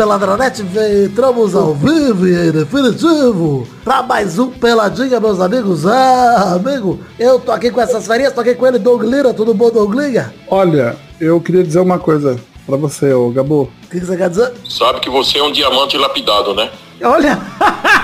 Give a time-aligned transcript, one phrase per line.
[0.00, 0.62] Peladranet,
[1.04, 5.84] entramos ao vivo e em definitivo pra mais um Peladinha, meus amigos.
[5.84, 9.52] Ah, amigo, eu tô aqui com essas férias, tô aqui com ele, Doug Lira, tudo
[9.52, 10.32] bom, Doug Lira?
[10.48, 13.64] Olha, eu queria dizer uma coisa pra você, ô Gabo.
[13.84, 14.54] O que, que você quer dizer?
[14.66, 16.70] Sabe que você é um diamante lapidado, né?
[17.02, 17.38] Olha,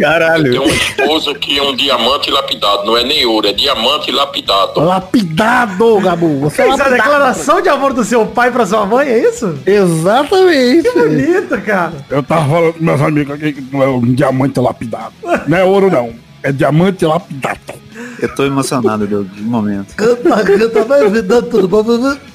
[0.00, 0.50] Caralho.
[0.50, 4.80] Tem uma esposa que é um diamante lapidado, não é nem ouro, é diamante lapidado.
[4.80, 6.40] Lapidado, Gabo.
[6.40, 9.18] Você é isso é a declaração de amor do seu pai pra sua mãe, é
[9.18, 9.58] isso?
[9.66, 10.90] Exatamente.
[10.90, 11.92] Que bonito, cara.
[12.08, 15.12] Eu tava falando com meus amigos aqui que não é um diamante lapidado.
[15.46, 16.14] Não é ouro, não.
[16.42, 17.58] É diamante lapidado.
[18.18, 19.94] Eu tô emocionado de, de momento.
[19.94, 21.82] Canta, canta, bem-vindo, tudo bom?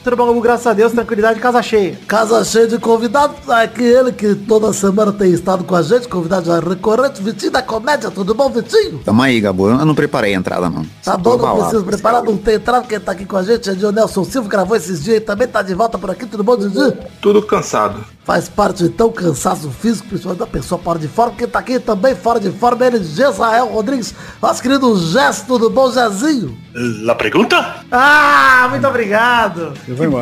[0.03, 1.97] Tudo bom, graças a Deus, tranquilidade, casa cheia.
[2.07, 6.47] Casa cheia de convidados, aqui ele que toda semana tem estado com a gente, convidado
[6.47, 8.99] já recorrente, Vitinho da Comédia, tudo bom, Vitinho?
[9.03, 9.69] Tamo aí, Gabo.
[9.69, 10.85] Eu não preparei a entrada, não.
[11.03, 13.73] Tá bom, não precisa preparar, não tem entrada, quem tá aqui com a gente é
[13.73, 16.93] Dionelson Silva, gravou esses dias e também tá de volta por aqui, tudo bom, Didi?
[17.21, 18.03] Tudo cansado.
[18.23, 22.15] Faz parte então, cansaço físico, principalmente da pessoa fora de forma, quem tá aqui também
[22.15, 26.57] fora de forma, ele, Gesael Rodrigues, nosso querido Gesto, tudo bom, Zezinho?
[27.03, 27.75] La pergunta?
[27.91, 29.73] Ah, muito obrigado.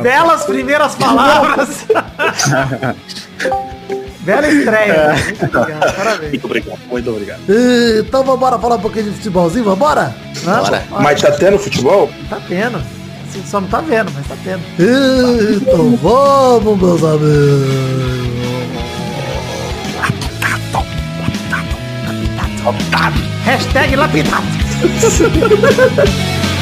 [0.02, 1.86] Belas primeiras palavras.
[4.24, 5.16] Bela estreia.
[5.42, 6.30] Muito obrigado, parabéns.
[6.30, 7.42] Muito obrigado, muito obrigado.
[8.00, 10.16] Então vambora falar um pouquinho de futebolzinho, vambora?
[10.44, 10.70] Vamos?
[10.70, 10.84] Bora.
[11.02, 12.10] Mas tá tendo futebol?
[12.30, 12.82] Tá tendo.
[13.30, 14.62] Você só não tá vendo, mas tá tendo.
[14.80, 18.34] Então vamos, meus amigos.
[23.44, 24.63] Hashtag lapidado.
[24.84, 26.53] ハハハハ!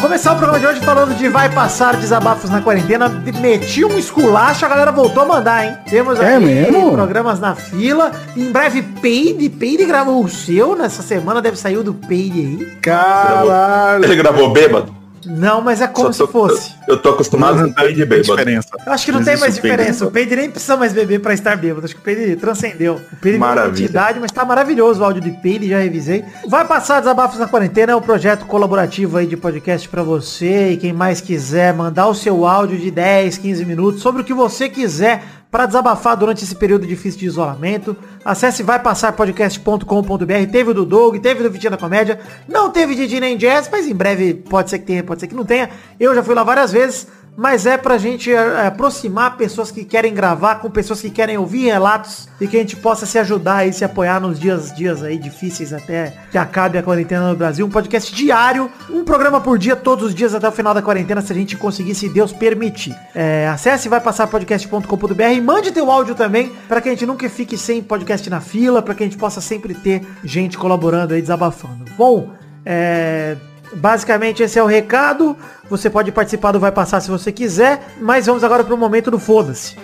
[0.00, 3.08] Começar o programa de hoje falando de vai passar desabafos na quarentena.
[3.40, 5.76] Meti um esculacho, a galera voltou a mandar, hein?
[5.88, 6.92] Temos É aqui mesmo?
[6.92, 8.12] programas na fila.
[8.36, 9.48] Em breve, Peide.
[9.48, 12.66] Peide gravou o seu nessa semana, deve sair o do Peide aí.
[12.80, 14.04] Caralho.
[14.04, 14.97] Ele gravou bêbado?
[15.28, 16.72] Não, mas é como Só se tô- fosse.
[16.88, 18.22] Eu, eu tô acostumado com peide de bêbado.
[18.22, 18.68] diferença.
[18.86, 20.06] Eu acho que não Não tem existe mais diferença.
[20.06, 20.10] O.
[20.10, 21.84] Peide nem precisa mais beber pra estar bêbado.
[21.84, 22.94] Acho que o Peide transcendeu.
[23.24, 23.84] O Maravilha.
[23.84, 26.24] entidade, mas tá maravilhoso o áudio de Peide, já revisei.
[26.48, 30.70] Vai passar Desabafos na Quarentena, é um projeto colaborativo aí de podcast pra você.
[30.72, 34.32] E quem mais quiser mandar o seu áudio de 10, 15 minutos sobre o que
[34.34, 37.96] você quiser para desabafar durante esse período difícil de isolamento.
[38.24, 40.50] Acesse vaipassarpodcast.com.br.
[40.52, 42.20] Teve o do Doug, teve o do Vitinho da Comédia.
[42.46, 45.34] Não teve Didi nem Jazz, mas em breve pode ser que tenha, pode ser que
[45.34, 45.70] não tenha.
[45.98, 47.06] Eu já fui lá várias vezes.
[47.38, 51.66] Mas é pra gente é, aproximar pessoas que querem gravar com pessoas que querem ouvir
[51.66, 55.16] relatos e que a gente possa se ajudar e se apoiar nos dias, dias aí
[55.16, 57.64] difíceis até que acabe a quarentena no Brasil.
[57.64, 61.20] Um podcast diário, um programa por dia, todos os dias até o final da quarentena,
[61.20, 62.92] se a gente conseguir, se Deus permitir.
[63.14, 67.30] É, acesse vai passar podcast.com.br e mande teu áudio também para que a gente nunca
[67.30, 71.20] fique sem podcast na fila, para que a gente possa sempre ter gente colaborando aí,
[71.20, 71.84] desabafando.
[71.96, 72.32] Bom,
[72.66, 73.36] é,
[73.74, 75.36] Basicamente esse é o recado.
[75.68, 77.80] Você pode participar do Vai Passar se você quiser.
[78.00, 79.76] Mas vamos agora pro momento do Foda-se.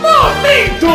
[0.00, 0.86] Momento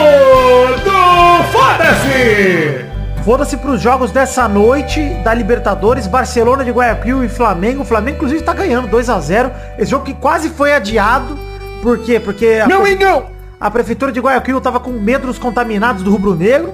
[0.83, 2.85] do Foda-se!
[3.23, 7.81] Foda-se pros jogos dessa noite da Libertadores, Barcelona de Guayaquil e Flamengo.
[7.83, 11.37] O Flamengo, inclusive, tá ganhando 2 a 0 Esse jogo que quase foi adiado.
[11.81, 12.19] Por quê?
[12.19, 13.27] Porque a, pre- amigão.
[13.59, 16.73] a prefeitura de Guayaquil tava com medo dos contaminados do rubro-negro.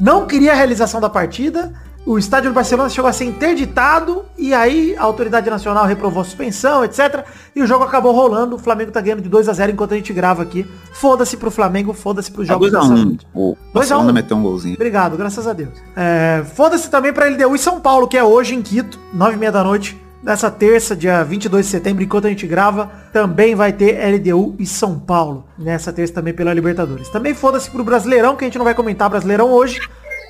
[0.00, 1.72] Não queria a realização da partida.
[2.06, 6.24] O estádio do Barcelona chegou a ser interditado e aí a autoridade nacional reprovou a
[6.24, 7.24] suspensão, etc.
[7.56, 8.56] E o jogo acabou rolando.
[8.56, 10.66] O Flamengo tá ganhando de 2 a 0 enquanto a gente grava aqui.
[10.92, 13.04] Foda-se pro Flamengo, foda-se pros jogos dessa 2x1.
[13.04, 13.26] noite.
[13.32, 13.72] O 2 a 1.
[13.72, 14.74] Barcelona meteu um golzinho.
[14.74, 15.70] Obrigado, graças a Deus.
[15.96, 19.38] É, Foda-se também pra LDU e São Paulo, que é hoje em Quito, 9 e
[19.38, 19.98] meia da noite.
[20.22, 24.64] Nessa terça, dia 22 de setembro, enquanto a gente grava, também vai ter LDU e
[24.66, 25.44] São Paulo.
[25.58, 27.08] Nessa terça também pela Libertadores.
[27.10, 29.80] Também foda-se pro Brasileirão, que a gente não vai comentar Brasileirão hoje.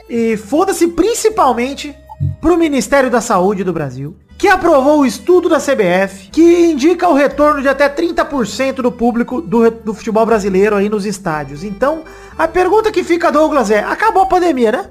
[0.08, 1.94] E foda-se principalmente
[2.40, 7.14] pro Ministério da Saúde do Brasil, que aprovou o estudo da CBF, que indica o
[7.14, 11.64] retorno de até 30% do público do, do futebol brasileiro aí nos estádios.
[11.64, 12.02] Então,
[12.36, 14.88] a pergunta que fica, Douglas, é, acabou a pandemia, né?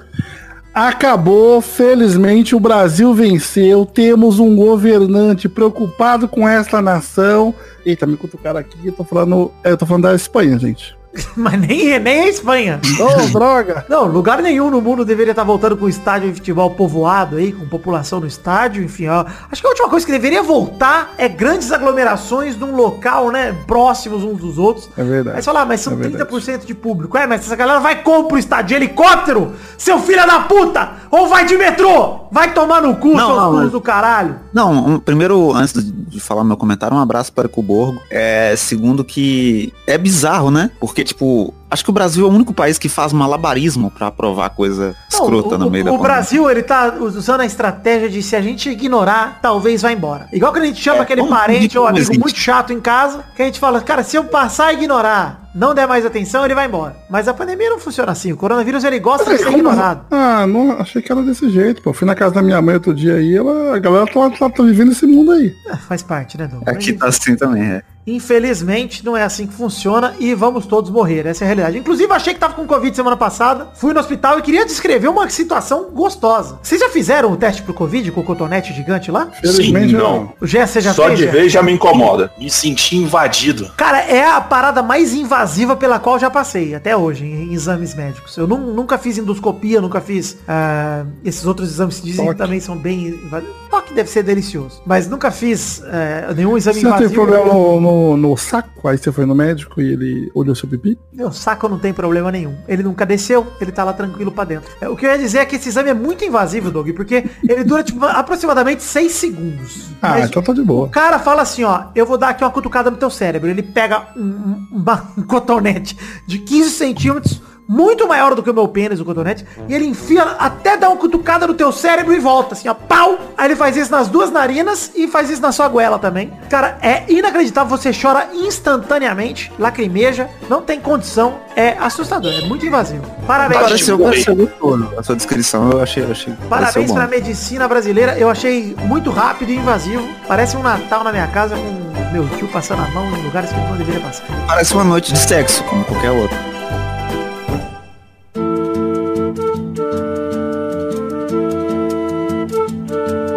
[0.74, 3.86] Acabou, felizmente o Brasil venceu.
[3.86, 7.54] Temos um governante preocupado com esta nação.
[7.86, 9.52] Eita, me cutucaram aqui, eu tô falando.
[9.64, 10.98] Eu tô falando da Espanha, gente.
[11.36, 12.80] Mas nem, nem a Espanha.
[13.00, 13.86] Ô, droga!
[13.90, 17.68] Não, lugar nenhum no mundo deveria estar voltando com estádio de futebol povoado aí, com
[17.68, 19.26] população no estádio, enfim, ó.
[19.52, 24.24] Acho que a última coisa que deveria voltar é grandes aglomerações num local, né, próximos
[24.24, 24.90] uns dos outros.
[24.98, 25.38] É verdade.
[25.38, 26.26] Aí você fala, ah, mas são É verdade.
[26.32, 27.18] 30% de público.
[27.18, 29.54] É, mas essa galera vai como pro estádio de helicóptero?
[29.78, 30.94] Seu filho da puta!
[31.12, 32.22] Ou vai de metrô?
[32.32, 34.36] Vai tomar no cu, Não, seus não, mas- do caralho.
[34.52, 38.02] Não, um- primeiro, antes de- de falar meu comentário, um abraço para o Borgo.
[38.10, 40.72] É, segundo que é bizarro, né?
[40.80, 44.50] Porque, tipo, acho que o Brasil é o único país que faz malabarismo pra aprovar
[44.52, 46.16] coisa Não, escrota o, no meio o, da o pandemia.
[46.16, 50.28] Brasil, ele tá usando a estratégia de se a gente ignorar, talvez vá embora.
[50.32, 52.20] Igual que a gente chama É, aquele parente ou não amigo existe.
[52.20, 55.74] muito chato em casa, que a gente fala, cara, se eu passar a ignorar, não
[55.76, 56.96] der mais atenção, ele vai embora.
[57.10, 58.32] Mas a pandemia não funciona assim.
[58.32, 60.06] O coronavírus, ele gosta de ser como- ignorado.
[60.10, 61.94] Ah, não, achei que era desse jeito, pô.
[61.94, 64.64] Fui na casa da minha mãe outro dia aí, ela, a galera tá, tá, tá
[64.64, 65.54] vivendo esse mundo aí.
[65.70, 66.76] Ah, faz parte, né, Douglas?
[66.76, 67.82] Aqui tá assim também, é.
[68.06, 71.26] Infelizmente, não é assim que funciona e vamos todos morrer.
[71.26, 71.63] Essa é a realidade.
[71.72, 73.68] Inclusive, achei que tava com Covid semana passada.
[73.76, 76.60] Fui no hospital e queria descrever uma situação gostosa.
[76.62, 79.28] Vocês já fizeram o teste pro Covid com o cotonete gigante lá?
[79.28, 80.14] Felizmente Sim, não.
[80.24, 80.34] não.
[80.42, 81.20] O Gé, você já Só fez?
[81.20, 82.32] de ver já me incomoda.
[82.40, 83.70] Me senti invadido.
[83.78, 88.36] Cara, é a parada mais invasiva pela qual já passei, até hoje, em, exames médicos.
[88.38, 92.60] Eu nu- nunca fiz endoscopia, nunca fiz ah, esses outros exames que dizem que também
[92.60, 93.56] são bem invasivos.
[93.70, 94.82] Toque deve ser delicioso.
[94.86, 97.14] Mas nunca fiz eh, nenhum exame Você teve invasivo.
[97.14, 100.98] problema no, no, no saco, aí você foi no médico e ele olhou seu pipi?
[101.12, 102.56] Meu saco não tem problema nenhum.
[102.68, 104.70] Ele nunca desceu, ele tá lá tranquilo pra dentro.
[104.82, 107.26] É, O que eu ia dizer é que esse exame é muito invasivo, Doug, porque
[107.48, 109.88] ele dura tipo, aproximadamente 6 segundos.
[110.02, 110.90] Ah, Mas então tá de o boa.
[110.90, 113.50] cara fala assim, ó, eu vou dar aqui uma cutucada no teu cérebro.
[113.50, 114.68] Ele pega um, um-
[115.18, 115.98] um cotonete
[116.28, 120.24] de 15 centímetros, muito maior do que o meu pênis, o cotonete, e ele enfia
[120.24, 123.18] até dar uma cutucada no teu cérebro e volta, assim, ó, pau!
[123.38, 126.32] Aí ele faz isso nas duas narinas e faz isso na sua goela também.
[126.50, 133.04] Cara, é inacreditável, você chora instantaneamente, lacrimeja, não tem condição, é assustador, é muito invasivo.
[133.26, 134.90] Parabéns, Pareceu, pareceu gostoso.
[134.98, 138.18] A sua descrição eu achei, eu achei Parabéns pra medicina brasileira.
[138.18, 140.08] Eu achei muito rápido e invasivo.
[140.28, 143.60] Parece um Natal na minha casa com meu tio passando a mão em lugares que
[143.60, 144.26] ele não deveria passar.
[144.48, 146.53] Parece uma noite de sexo, como qualquer outra.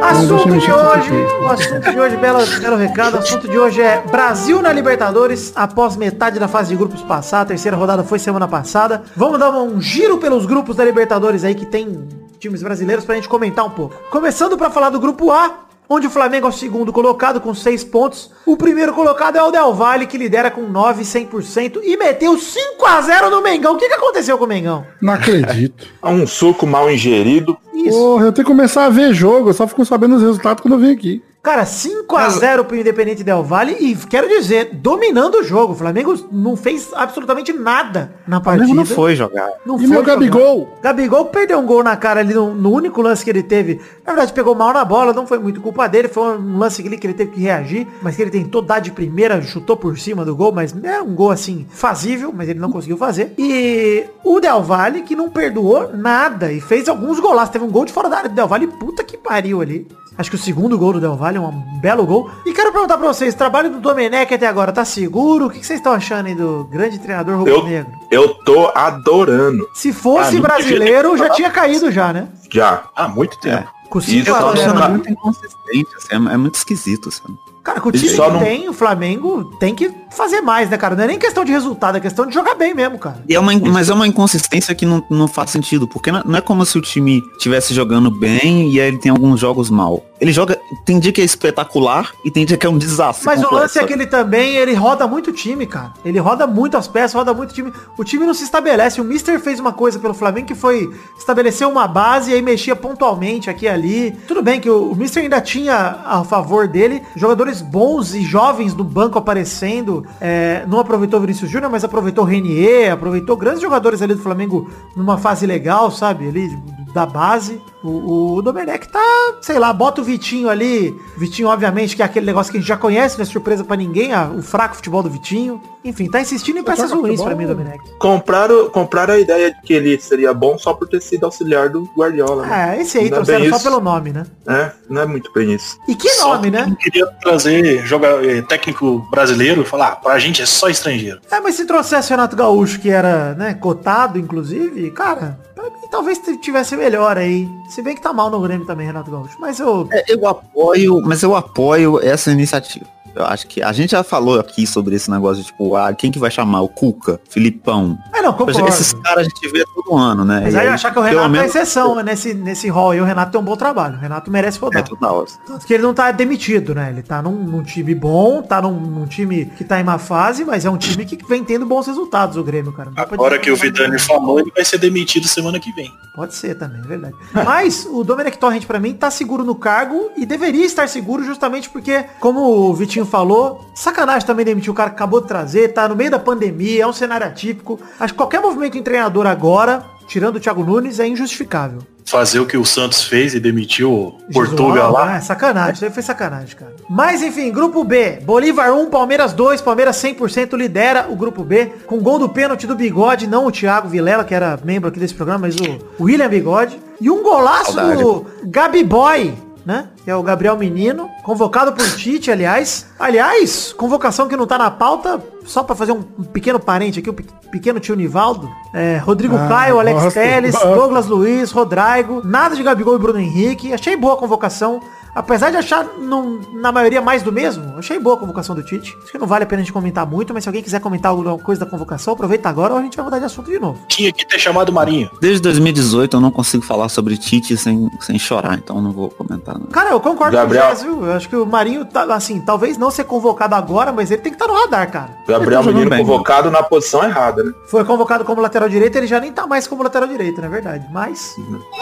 [0.07, 1.11] Assunto de hoje,
[1.43, 3.15] o assunto de hoje, belo, belo recado.
[3.15, 7.41] O assunto de hoje é Brasil na Libertadores após metade da fase de grupos passar.
[7.41, 9.03] A terceira rodada foi semana passada.
[9.17, 12.07] Vamos dar um giro pelos grupos da Libertadores aí que tem
[12.39, 13.97] times brasileiros pra gente comentar um pouco.
[14.09, 17.83] Começando pra falar do grupo A, onde o Flamengo é o segundo colocado com 6
[17.83, 18.31] pontos.
[18.47, 22.87] O primeiro colocado é o Del Valle, que lidera com 9, 100% e meteu 5
[22.87, 23.75] a 0 no Mengão.
[23.75, 24.87] O que, que aconteceu com o Mengão?
[25.03, 25.89] Não acredito.
[26.01, 27.59] É um suco mal ingerido.
[27.87, 27.99] Isso.
[27.99, 30.75] Porra, eu tenho que começar a ver jogo, eu só fico sabendo os resultados quando
[30.75, 31.23] eu vim aqui.
[31.47, 35.75] Cara, 5 a 0 pro Independente Del Valle e quero dizer, dominando o jogo.
[35.75, 38.67] O Flamengo não fez absolutamente nada na O partida.
[38.67, 39.49] Flamengo não foi jogar.
[39.65, 40.15] Não E meu jogar.
[40.15, 40.69] Gabigol?
[40.83, 43.81] Gabigol perdeu um gol na cara ali no, no único lance que ele teve.
[44.05, 46.09] Na verdade, pegou mal na bola, não foi muito culpa dele.
[46.09, 48.91] Foi um lance ali que ele teve que reagir, mas que ele tentou dar de
[48.91, 52.73] primeira, chutou por cima do gol, mas é um gol assim, fazível, mas ele não
[52.73, 53.35] conseguiu fazer.
[53.39, 57.51] E o Del Valle, que não perdoou nada e fez alguns golaços.
[57.51, 59.87] Teve um gol de fora da área do Del Valle, puta que pariu ali.
[60.19, 62.31] Acho que o segundo gol do Del Valle é um belo gol.
[62.47, 65.47] E quero perguntar pra vocês, o trabalho do Domenech até agora tá seguro?
[65.47, 67.93] O que vocês estão achando aí do grande treinador rubro-negro?
[68.11, 69.69] eu tô adorando.
[69.75, 72.29] Se fosse Ah, não brasileiro, já tinha caído já, né?
[72.51, 72.85] Já.
[72.95, 73.69] Há muito tempo.
[73.91, 74.71] Com Isso, cinco Eu a tô Claro, zero.
[74.71, 74.93] achando cara.
[74.93, 77.35] muito inconsistente, assim, é, é muito esquisito, sabe?
[77.63, 80.77] Cara, com o time só que não- tem, o Flamengo tem que fazer mais, né,
[80.77, 80.95] cara?
[80.95, 83.21] Não é nem questão de resultado, é questão de jogar bem mesmo, cara.
[83.29, 86.39] E é uma, mas é uma inconsistência que não, não faz sentido, porque não, não
[86.39, 90.05] é como se o time estivesse jogando bem e aí ele tem alguns jogos mal.
[90.21, 93.27] Ele joga, tem dia que é espetacular e tem dia que é um desastre.
[93.27, 95.93] Mas o completo, lance é que ele também, ele roda muito o time, cara.
[96.05, 97.73] Ele roda muito as peças, roda muito o time.
[97.99, 99.01] O time não se estabelece.
[99.01, 102.75] O Mister fez uma coisa pelo Flamengo que foi estabelecer uma base e aí mexia
[102.75, 104.13] pontualmente aqui e ali.
[104.27, 108.73] Tudo bem que o, o Mister ainda tinha a favor dele jogadores bons e jovens
[108.73, 110.07] do banco aparecendo.
[110.21, 114.23] É, não aproveitou o Vinícius Júnior, mas aproveitou o Renier, aproveitou grandes jogadores ali do
[114.23, 116.29] Flamengo numa fase legal, sabe?
[116.29, 116.57] Ali
[116.97, 117.61] da base.
[117.85, 119.01] O, o Domenech tá,
[119.43, 120.99] sei lá, bota o Vitinho ali.
[121.19, 123.77] Vitinho, obviamente, que é aquele negócio que a gente já conhece, não é surpresa pra
[123.77, 125.61] ninguém, a- o fraco futebol do Vitinho.
[125.85, 127.79] Enfim, tá insistindo em peças ruins pra mim, Domenech.
[127.99, 131.85] Compraram, compraram a ideia de que ele seria bom só por ter sido auxiliar do
[131.97, 132.45] Guardiola.
[132.47, 132.77] né?
[132.79, 133.65] É, esse aí Não é trouxeram bem só isso.
[133.65, 134.25] pelo nome, né?
[134.49, 135.79] É, não é muito bem isso.
[135.87, 136.67] E que Só nome, porque né?
[136.67, 141.21] não queria trazer joga, eh, técnico brasileiro e falar, ah, pra gente é só estrangeiro.
[141.31, 145.39] É, mas se trouxesse o Renato Gaúcho, que era, né, cotado, inclusive, cara,
[145.71, 147.49] pra mim talvez tivesse melhor aí.
[147.69, 149.37] Se bem que tá mal no Grêmio também, Renato Gaúcho.
[149.39, 149.89] Mas eu.
[149.93, 152.96] É, eu apoio, mas eu apoio essa iniciativa.
[153.17, 156.11] Eu acho que a gente já falou aqui sobre esse negócio de tipo, ah, quem
[156.13, 156.61] que vai chamar?
[156.61, 157.99] O Cuca, Filipão.
[158.15, 158.69] É, não, concordo.
[158.69, 160.45] Esses caras a gente vê todo ano, né?
[160.47, 163.01] E de aí, achar que o Renato é menos- exceção né, nesse, nesse hall e
[163.01, 163.97] o Renato tem um bom trabalho.
[163.97, 164.85] O Renato merece É rodar.
[164.85, 165.25] total.
[165.47, 166.91] Tanto que ele não tá demitido, né?
[166.91, 170.45] Ele tá num, num time bom, tá num, num time que tá em má fase,
[170.45, 172.91] mas é um time que vem tendo bons resultados, o Grêmio, cara.
[172.97, 175.91] Agora que o Vidani falou, ele vai ser demitido semana que vem.
[176.15, 177.15] Pode ser também, é verdade.
[177.33, 181.71] Mas o Domenech Torrent, pra mim, tá seguro no cargo e deveria estar seguro justamente
[181.71, 185.89] porque, como o Vitinho falou, sacanagem também demitir o cara que acabou de trazer, tá
[185.89, 187.79] no meio da pandemia, é um cenário atípico.
[187.99, 191.79] Acho que qualquer movimento em treinador agora, tirando o Thiago Nunes, é injustificável.
[192.05, 195.17] Fazer o que o Santos fez e demitiu o Portugal lá.
[195.17, 196.77] É, sacanagem, isso aí foi sacanagem, cara.
[196.89, 201.99] Mas enfim, grupo B, Bolívar 1, Palmeiras 2, Palmeiras 100% lidera o grupo B, com
[201.99, 205.49] gol do pênalti do Bigode, não o Thiago Vilela, que era membro aqui desse programa,
[205.49, 206.81] mas o William Bigode.
[207.01, 208.01] E um golaço Saudade.
[208.01, 209.35] do Gabi Boy,
[209.67, 209.89] né?
[210.05, 212.87] Que é o Gabriel Menino, convocado por Tite, aliás.
[212.99, 217.13] Aliás, convocação que não tá na pauta, só pra fazer um pequeno parente aqui, o
[217.13, 218.49] pe- pequeno tio Nivaldo.
[218.73, 220.69] É, Rodrigo Ah, Caio, Alex Telles, gosto.
[220.75, 223.73] Douglas Luiz, Rodrigo, nada de Gabigol e Bruno Henrique.
[223.75, 224.81] Achei boa a convocação.
[225.17, 228.97] Apesar de achar não- na maioria mais do mesmo, achei boa a convocação do Tite.
[229.03, 231.11] Acho que não vale a pena a gente comentar muito, mas se alguém quiser comentar
[231.11, 233.79] alguma coisa da convocação, aproveita agora ou a gente vai mudar de assunto de novo.
[233.89, 235.11] Tinha que ter chamado o Marinho.
[235.19, 239.59] Desde 2018 eu não consigo falar sobre Tite sem, sem chorar, então não vou comentar.
[239.59, 239.67] Não.
[239.69, 240.65] Cara, eu concordo Gabriel.
[240.65, 241.07] com o Jazz, viu?
[241.07, 244.31] Eu acho que o Marinho, tá, assim, talvez não ser convocado agora, mas ele tem
[244.33, 245.11] que estar no radar, cara.
[245.27, 247.53] Gabriel jogando Menino bem, convocado na posição errada, né?
[247.67, 250.87] Foi convocado como lateral direito, ele já nem tá mais como lateral direito, na verdade.
[250.93, 251.35] Mas,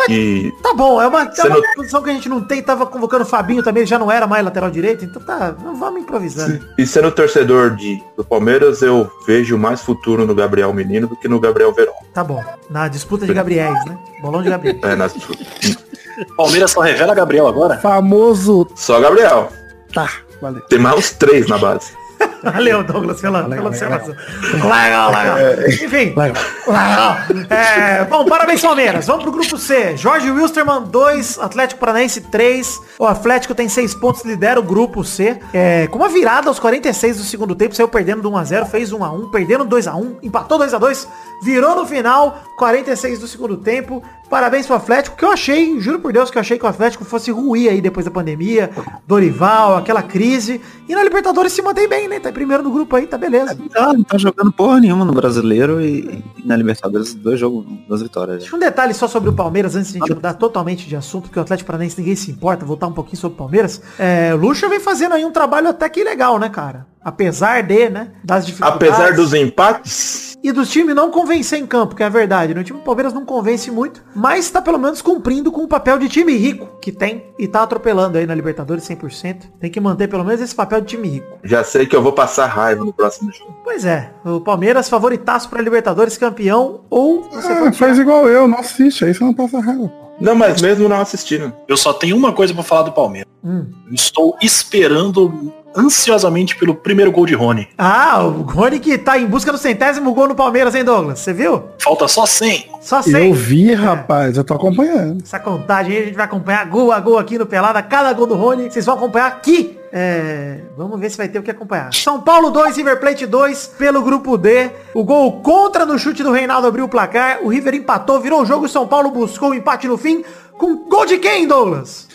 [0.08, 2.86] E tá bom, é uma, é uma não- posição que a gente não tem, tava
[2.86, 6.64] convocando o Fabinho também, ele já não era mais lateral direito, então tá, vamos improvisando.
[6.78, 11.28] E sendo torcedor de, do Palmeiras, eu vejo mais futuro no Gabriel Menino do que
[11.28, 11.95] no Gabriel Verón.
[12.12, 12.43] Tá bom.
[12.71, 13.99] Na disputa de Gabriéis, né?
[14.21, 14.78] Bolão de Gabriel.
[14.83, 15.14] É, nas...
[16.37, 17.78] Palmeiras só revela Gabriel agora.
[17.78, 18.69] Famoso.
[18.75, 19.50] Só Gabriel.
[19.93, 20.62] Tá, valeu.
[20.62, 21.93] Tem mais uns três na base.
[22.44, 24.14] Valeu, Douglas, pela, pela observação.
[24.52, 25.38] Legal, legal.
[25.68, 26.14] Enfim.
[26.14, 27.16] Legal.
[27.49, 29.06] É, bom, parabéns, Palmeiras.
[29.06, 29.97] Vamos pro grupo C.
[29.97, 31.38] Jorge Wilstermann, 2.
[31.38, 32.80] Atlético Paranaense, 3.
[32.99, 35.38] O Atlético tem 6 pontos, lidera o grupo C.
[35.52, 39.30] É, com uma virada aos 46 do segundo tempo, saiu perdendo do 1x0, fez 1x1,
[39.30, 41.09] perdendo 2x1, empatou 2x2,
[41.42, 44.02] virou no final, 46 do segundo tempo.
[44.28, 47.04] Parabéns pro Atlético, que eu achei, juro por Deus, que eu achei que o Atlético
[47.04, 48.71] fosse ruir aí depois da pandemia,
[49.07, 50.61] Dorival, aquela crise.
[50.88, 52.19] E na Libertadores se mantém bem, né?
[52.19, 53.57] Tá em primeiro no grupo aí, tá beleza.
[53.76, 58.02] Ah, não tá jogando porra nenhuma no brasileiro e, e na Libertadores dois jogos, duas
[58.02, 58.38] vitórias.
[58.38, 61.25] Deixa um detalhe só sobre o Palmeiras, antes de a gente mudar totalmente de assunto,
[61.25, 63.81] porque o Atlético Paranaense ninguém se importa, voltar um pouquinho sobre o Palmeiras.
[63.99, 66.87] É, o Lucha vem fazendo aí um trabalho até que legal, né, cara?
[67.02, 68.88] Apesar de, né, das dificuldades.
[68.88, 72.52] Apesar dos empates, E dos times não convencer em campo, que é a verdade.
[72.52, 72.60] né?
[72.60, 75.98] O time do Palmeiras não convence muito, mas tá pelo menos cumprindo com o papel
[75.98, 79.36] de time rico que tem e tá atropelando aí na Libertadores 100%.
[79.58, 81.38] Tem que manter pelo menos esse papel de time rico.
[81.42, 83.56] já sei que eu vou passar raiva no próximo jogo.
[83.64, 88.58] Pois é, o Palmeiras favoritaço pra Libertadores campeão ou você pode faz igual eu, não
[88.58, 89.90] assiste, aí você não passa raiva.
[90.20, 91.54] Não, mas mesmo não assistindo.
[91.66, 93.26] Eu só tenho uma coisa pra falar do Palmeiras.
[93.42, 93.64] Hum.
[93.90, 97.69] Estou esperando ansiosamente pelo primeiro gol de Rony.
[97.76, 101.19] Ah, o Rony que tá em busca do centésimo gol no Palmeiras, hein, Douglas?
[101.19, 101.64] Você viu?
[101.78, 102.71] Falta só 100.
[102.81, 103.31] Só sei.
[103.31, 105.23] Eu vi, rapaz, eu tô acompanhando.
[105.23, 108.26] Essa contagem aí a gente vai acompanhar gol a gol aqui no Pelada, cada gol
[108.26, 108.71] do Rony.
[108.71, 109.78] Vocês vão acompanhar aqui.
[109.97, 111.95] É, vamos ver se vai ter o que acompanhar.
[111.95, 114.71] São Paulo 2, River Plate 2, pelo grupo D.
[114.93, 117.38] O gol contra no chute do Reinaldo abriu o placar.
[117.43, 118.66] O River empatou, virou o jogo.
[118.66, 120.25] O São Paulo buscou o empate no fim.
[120.59, 122.09] Com gol de quem, Douglas?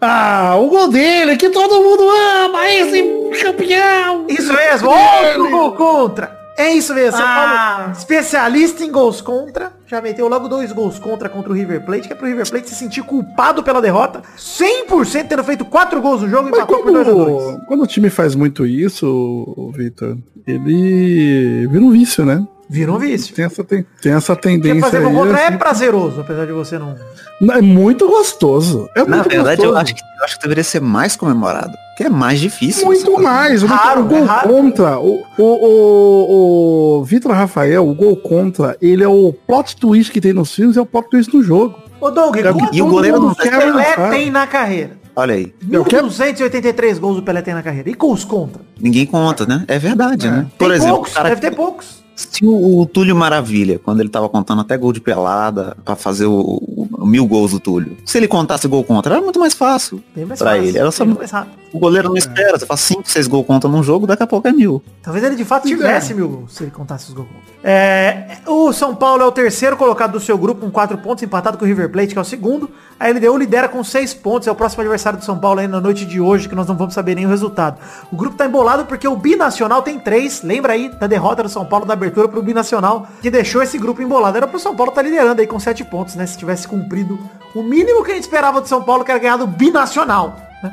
[0.00, 2.02] Ah, o gol dele, que todo mundo
[2.44, 4.26] ama, esse campeão.
[4.28, 6.36] Isso mesmo, outro gol contra.
[6.58, 7.74] É isso mesmo, São Ah.
[7.76, 9.72] Paulo, especialista em gols contra.
[9.86, 12.68] Já meteu logo dois gols contra contra o River Plate, que é pro River Plate
[12.70, 14.22] se sentir culpado pela derrota.
[14.38, 17.82] 100% tendo feito quatro gols no jogo e Mas empatou por 2 a 2 quando,
[17.82, 22.42] o time faz muito isso, o Victor, ele vira um vício, né?
[22.68, 23.34] Vira um vício.
[23.34, 25.56] Tem essa, tem, tem essa Porque tendência fazer gol aí, contra é assim.
[25.58, 26.96] prazeroso, apesar de você não...
[27.40, 28.88] Não, É muito gostoso.
[28.96, 29.74] É Na muito verdade, gostoso.
[29.76, 31.72] eu acho, que, eu acho que deveria ser mais comemorado.
[31.96, 32.84] Que é mais difícil.
[32.86, 33.62] Muito mais.
[33.62, 34.48] O, Raro, o gol é raro.
[34.48, 40.12] contra, o, o, o, o Vitor Rafael, o gol contra, ele é o plot twist
[40.12, 41.78] que tem nos filmes, é o plot twist no jogo.
[42.00, 44.30] Ô, Doug, É o que quantos e o goleiro não gols quer o Pelé tem
[44.30, 44.98] na carreira?
[45.14, 45.54] Olha aí.
[45.70, 47.88] Eu quero- 1.283 gols o Pelé tem na carreira.
[47.88, 48.60] E gols contra?
[48.78, 49.64] Ninguém conta, né?
[49.66, 50.46] É verdade, né?
[50.58, 52.04] Por Tem exemplo, poucos, cara deve ter poucos.
[52.16, 56.24] Se o, o Túlio Maravilha, quando ele tava contando até gol de pelada pra fazer
[56.26, 59.52] o, o- o mil gols do Túlio, se ele contasse gol contra, era muito mais
[59.54, 60.02] fácil.
[60.14, 61.54] Bem mais Pra fácil, ele, era só- bem mais rápido.
[61.72, 64.48] O goleiro não espera, você faz 5, 6 gols contra num jogo, daqui a pouco
[64.48, 64.82] é mil.
[65.02, 67.28] Talvez ele de fato tivesse mil gols, se ele contasse os gols.
[67.62, 71.58] É, o São Paulo é o terceiro colocado do seu grupo com quatro pontos, empatado
[71.58, 72.70] com o River Plate, que é o segundo.
[72.98, 75.80] A LDU lidera com seis pontos, é o próximo adversário do São Paulo aí na
[75.80, 77.78] noite de hoje, que nós não vamos saber nem o resultado.
[78.10, 80.42] O grupo tá embolado porque o Binacional tem três.
[80.42, 84.00] Lembra aí da derrota do São Paulo da abertura pro Binacional, que deixou esse grupo
[84.02, 84.36] embolado.
[84.36, 86.26] Era pro São Paulo estar liderando aí com sete pontos, né?
[86.26, 87.18] Se tivesse cumprido
[87.54, 90.36] o mínimo que a gente esperava do São Paulo, que era ganhar do Binacional.
[90.62, 90.72] né?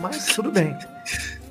[0.00, 0.76] Mas tudo bem.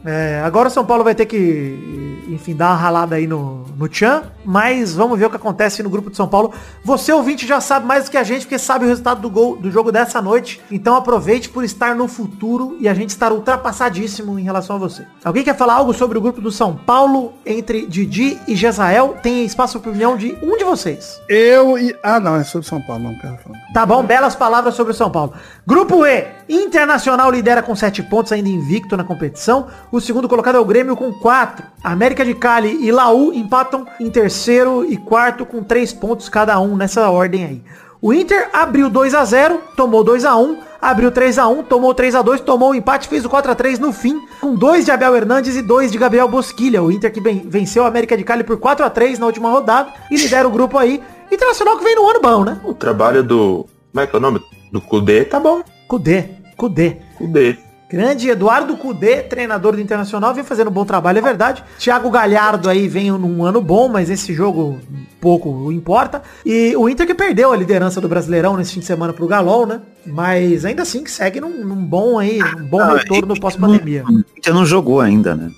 [0.05, 3.87] É, agora o São Paulo vai ter que, enfim, dar uma ralada aí no, no
[3.87, 6.53] Tchan, mas vamos ver o que acontece no grupo de São Paulo.
[6.83, 9.55] Você, ouvinte, já sabe mais do que a gente, porque sabe o resultado do, gol,
[9.55, 10.61] do jogo dessa noite.
[10.69, 15.05] Então aproveite por estar no futuro e a gente estar ultrapassadíssimo em relação a você.
[15.23, 19.17] Alguém quer falar algo sobre o grupo do São Paulo entre Didi e Jezael?
[19.21, 21.21] Tem espaço para opinião de um de vocês.
[21.29, 21.95] Eu e.
[22.03, 23.57] Ah, não, é sobre São Paulo, não quero falar.
[23.73, 25.33] Tá bom, belas palavras sobre o São Paulo.
[25.65, 29.67] Grupo E, Internacional lidera com 7 pontos, ainda invicto na competição.
[29.93, 31.67] O segundo colocado é o Grêmio com 4.
[31.83, 36.75] América de Cali e Laú empatam em terceiro e quarto com 3 pontos cada um
[36.75, 37.63] nessa ordem aí.
[38.01, 41.93] O Inter abriu 2 a 0 tomou 2 a 1 abriu 3 a 1 tomou
[41.93, 44.83] 3 a 2 tomou o empate, fez o 4 a 3 no fim, com dois
[44.83, 46.81] de Abel Hernandes e dois de Gabriel Bosquilha.
[46.81, 49.93] O Inter que venceu a América de Cali por 4 a 3 na última rodada
[50.09, 51.03] e lidera o grupo aí.
[51.31, 52.59] Internacional que vem no ano bom, né?
[52.63, 53.67] O trabalho do.
[53.91, 54.41] Como é que é o nome?
[54.71, 55.61] Do Kudê tá bom.
[55.87, 56.97] Cudê, Cudê.
[57.15, 57.72] Kudê.
[57.93, 61.63] Grande Eduardo Cudê, treinador do Internacional, vem fazendo um bom trabalho, é verdade.
[61.77, 64.79] Thiago Galhardo aí vem num ano bom, mas esse jogo
[65.21, 66.23] pouco importa.
[66.43, 69.67] E o Inter que perdeu a liderança do Brasileirão nesse fim de semana pro Galol,
[69.67, 69.79] né?
[70.07, 74.03] Mas ainda assim que segue num, num bom aí, num bom Não, retorno pós-pandemia.
[74.09, 75.51] O Inter não jogou ainda, né?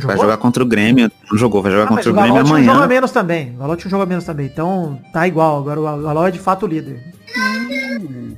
[0.00, 1.10] Vai jogar contra o Grêmio.
[1.30, 2.88] Não jogou, vai jogar Ah, contra o o Grêmio Galol tinha um jogo a amanhã.
[2.88, 3.52] menos também.
[3.54, 4.46] O Galol tinha um jogo a menos também.
[4.46, 5.58] Então tá igual.
[5.58, 6.68] Agora o Galol é de fato o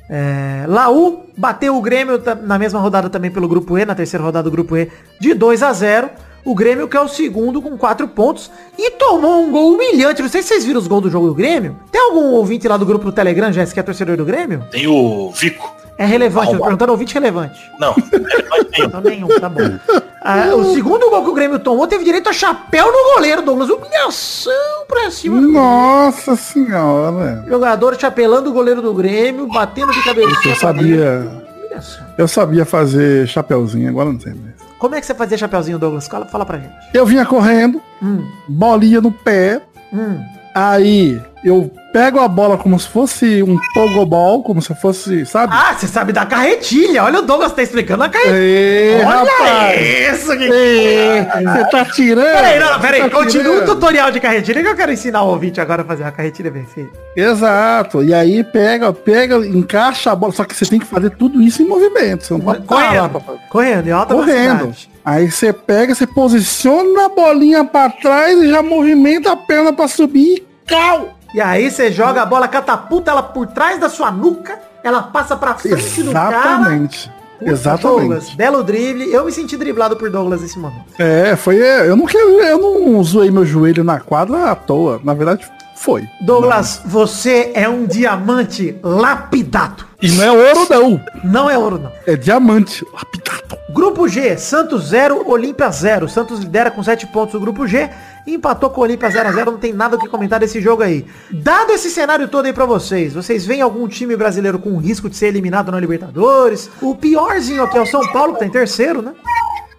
[0.08, 4.44] É, Laú bateu o Grêmio na mesma rodada também pelo Grupo E, na terceira rodada
[4.44, 6.10] do Grupo E, de 2 a 0
[6.44, 10.22] O Grêmio que é o segundo com 4 pontos e tomou um gol humilhante.
[10.22, 11.76] Não sei se vocês viram os gols do jogo do Grêmio.
[11.90, 14.64] Tem algum ouvinte lá do grupo do Telegram, Jéssica, que é torcedor do Grêmio?
[14.70, 15.83] Tem o Vico.
[15.96, 16.64] É relevante, eu tô Arrombado.
[16.64, 17.70] perguntando ouvinte relevante.
[17.78, 18.86] Não, relevante nenhum.
[18.88, 19.60] Então nenhum, tá bom.
[20.20, 23.68] Ah, o segundo gol que o Grêmio tomou teve direito a chapéu no goleiro, Douglas.
[23.70, 24.52] Humilhação
[24.88, 27.44] pra cima do Nossa senhora.
[27.48, 30.48] Jogador chapelando o goleiro do Grêmio, batendo de cabeça.
[30.48, 31.44] Eu sabia.
[32.16, 34.54] Eu sabia fazer chapeuzinho, agora não sei mais.
[34.78, 36.06] Como é que você fazia chapeuzinho, Douglas?
[36.08, 36.72] Fala, fala pra gente.
[36.92, 39.60] Eu vinha correndo, Hum, bolinha no pé,
[39.92, 40.18] hum.
[40.54, 45.54] aí eu pego a bola como se fosse um pogobol, como se fosse, sabe?
[45.54, 47.04] Ah, você sabe da carretilha.
[47.04, 48.36] Olha o Douglas tá explicando a carretilha.
[48.36, 49.80] Ê, Olha rapaz!
[49.80, 50.48] isso, que...
[50.48, 52.34] Você tá tirando?
[52.34, 53.00] Peraí, não, peraí.
[53.02, 56.02] Tá Continua o tutorial de carretilha que eu quero ensinar o ouvinte agora a fazer
[56.02, 56.90] a carretilha bem feita.
[57.14, 58.02] Exato.
[58.02, 60.32] E aí pega, pega, encaixa a bola.
[60.32, 62.24] Só que você tem que fazer tudo isso em movimento.
[62.24, 63.36] Você não pode parar lá, papai.
[63.48, 64.58] Correndo, em alta Correndo.
[64.58, 64.90] velocidade.
[65.04, 69.86] Aí você pega, você posiciona a bolinha pra trás e já movimenta a perna pra
[69.86, 71.14] subir e cal.
[71.34, 75.36] E aí você joga a bola, catapulta ela por trás da sua nuca, ela passa
[75.36, 76.36] pra frente do cara.
[76.36, 77.12] Exatamente.
[77.42, 77.98] Exatamente.
[77.98, 79.12] Douglas, belo drible.
[79.12, 80.84] Eu me senti driblado por Douglas nesse momento.
[80.96, 81.56] É, foi.
[81.56, 82.40] Eu não quero.
[82.40, 85.00] Eu não zoei meu joelho na quadra à toa.
[85.02, 85.44] Na verdade,
[85.74, 86.08] foi.
[86.20, 89.84] Douglas, você é um diamante lapidado.
[90.00, 91.00] E não é ouro, não.
[91.24, 91.92] Não é ouro, não.
[92.06, 92.86] É diamante.
[92.92, 93.58] Lapidado.
[93.70, 96.08] Grupo G, Santos 0, Olímpia 0.
[96.08, 97.90] Santos lidera com 7 pontos o grupo G.
[98.26, 100.82] Empatou com o Olímpia 0 a 0 Não tem nada o que comentar desse jogo
[100.82, 101.04] aí.
[101.30, 105.16] Dado esse cenário todo aí pra vocês, vocês veem algum time brasileiro com risco de
[105.16, 106.70] ser eliminado na Libertadores?
[106.80, 109.12] O piorzinho aqui é o São Paulo, que tá em terceiro, né?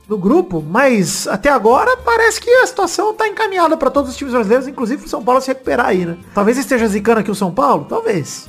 [0.07, 4.33] Do grupo, mas até agora parece que a situação tá encaminhada pra todos os times
[4.33, 6.15] brasileiros, inclusive o São Paulo se recuperar aí, né?
[6.33, 8.47] Talvez esteja zicando aqui o São Paulo, talvez.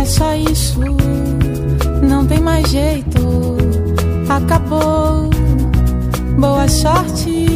[0.00, 0.78] É só isso,
[2.02, 3.18] não tem mais jeito.
[4.28, 5.28] Acabou.
[6.38, 7.46] Boa sorte.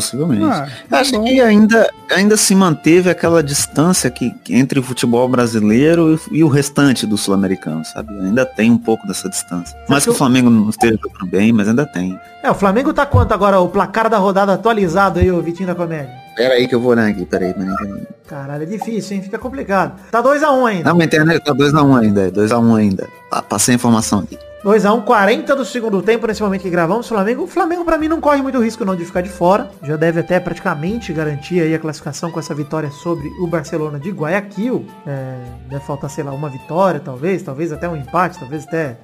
[0.00, 0.44] Possivelmente.
[0.44, 6.38] Ah, Acho que ainda, ainda se manteve aquela distância que, entre o futebol brasileiro e,
[6.38, 8.12] e o restante do sul-americano, sabe?
[8.20, 9.78] Ainda tem um pouco dessa distância.
[9.88, 12.18] Mas que o Flamengo não esteja jogando bem, mas ainda tem.
[12.42, 13.60] É, o Flamengo tá quanto agora?
[13.60, 16.10] O placar da rodada atualizado aí, o Vitinho da Comédia.
[16.34, 18.06] Pera aí que eu vou olhar aqui, peraí, peraí.
[18.26, 19.22] Caralho, é difícil, hein?
[19.22, 20.00] Fica complicado.
[20.10, 20.88] Tá 2x1 ainda.
[20.88, 23.08] Não, minha internet tá 2x1 ainda, é 2x1 ainda.
[23.30, 24.38] Ah, passei a informação aqui.
[24.64, 27.06] 2x1, 40 do segundo tempo nesse momento que gravamos.
[27.06, 29.70] O Flamengo, o Flamengo pra mim não corre muito risco não de ficar de fora.
[29.82, 34.10] Já deve até praticamente garantir aí a classificação com essa vitória sobre o Barcelona de
[34.10, 34.86] Guayaquil.
[35.06, 35.36] É,
[35.68, 38.98] deve faltar, sei lá, uma vitória talvez, talvez até um empate, talvez até...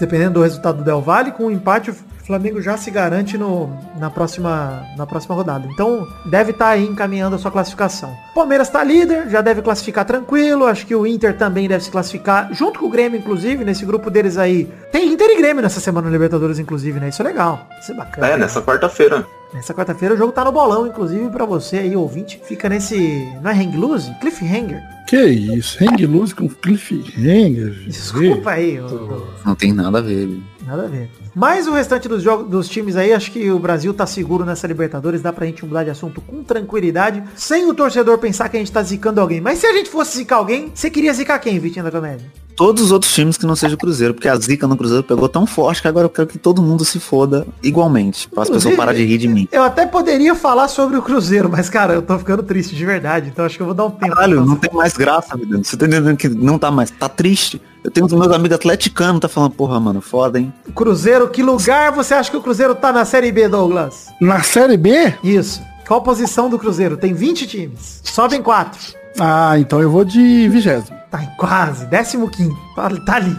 [0.00, 1.92] Dependendo do resultado do Del Valle, com um empate
[2.24, 5.68] o Flamengo já se garante no, na, próxima, na próxima rodada.
[5.70, 8.16] Então, deve estar aí encaminhando a sua classificação.
[8.34, 10.64] Palmeiras tá líder, já deve classificar tranquilo.
[10.64, 14.10] Acho que o Inter também deve se classificar, junto com o Grêmio, inclusive, nesse grupo
[14.10, 14.66] deles aí.
[14.90, 17.10] Tem Inter e Grêmio nessa semana no Libertadores, inclusive, né?
[17.10, 17.68] Isso é legal.
[17.78, 18.26] Isso é bacana.
[18.26, 19.26] É, nessa quarta-feira.
[19.52, 22.40] Nessa quarta-feira o jogo tá no bolão, inclusive, pra você aí, ouvinte.
[22.42, 23.28] Fica nesse.
[23.42, 24.10] Não é hang loose?
[24.18, 24.82] Cliffhanger.
[25.06, 25.76] Que isso?
[25.84, 27.70] Hang loose com cliffhanger.
[27.86, 28.80] Desculpa aí.
[28.80, 30.26] ô- ô- Não tem nada a ver.
[30.26, 30.53] viu?
[30.66, 31.10] Nada a ver.
[31.34, 34.66] Mas o restante dos jogos dos times aí, acho que o Brasil tá seguro nessa
[34.66, 38.60] Libertadores, dá pra gente mudar de assunto com tranquilidade, sem o torcedor pensar que a
[38.60, 39.40] gente tá zicando alguém.
[39.40, 42.43] Mas se a gente fosse zicar alguém, você queria zicar quem, Vitinho da Comédia?
[42.56, 45.28] Todos os outros times que não seja o Cruzeiro, porque a zica no Cruzeiro pegou
[45.28, 48.76] tão forte que agora eu quero que todo mundo se foda igualmente, para as pessoas
[48.76, 49.48] pararem de rir de mim.
[49.50, 53.28] Eu até poderia falar sobre o Cruzeiro, mas cara, eu tô ficando triste de verdade,
[53.28, 54.14] então acho que eu vou dar um tempo.
[54.14, 55.58] Caralho, não tem mais graça, vida.
[55.62, 57.60] Você tá entendendo que não tá mais, tá triste.
[57.82, 60.52] Eu tenho os meus amigos atleticanos, tá falando, porra, mano, foda, hein?
[60.74, 64.06] Cruzeiro, que lugar você acha que o Cruzeiro tá na Série B, Douglas?
[64.20, 65.14] Na Série B?
[65.22, 65.60] Isso.
[65.86, 66.96] Qual posição do Cruzeiro?
[66.96, 68.00] Tem 20 times.
[68.02, 69.03] Sobem 4.
[69.18, 70.96] Ah, então eu vou de vigésimo.
[71.10, 71.86] Tá em quase.
[71.86, 72.50] 15.
[72.74, 73.36] Tá, tá ali.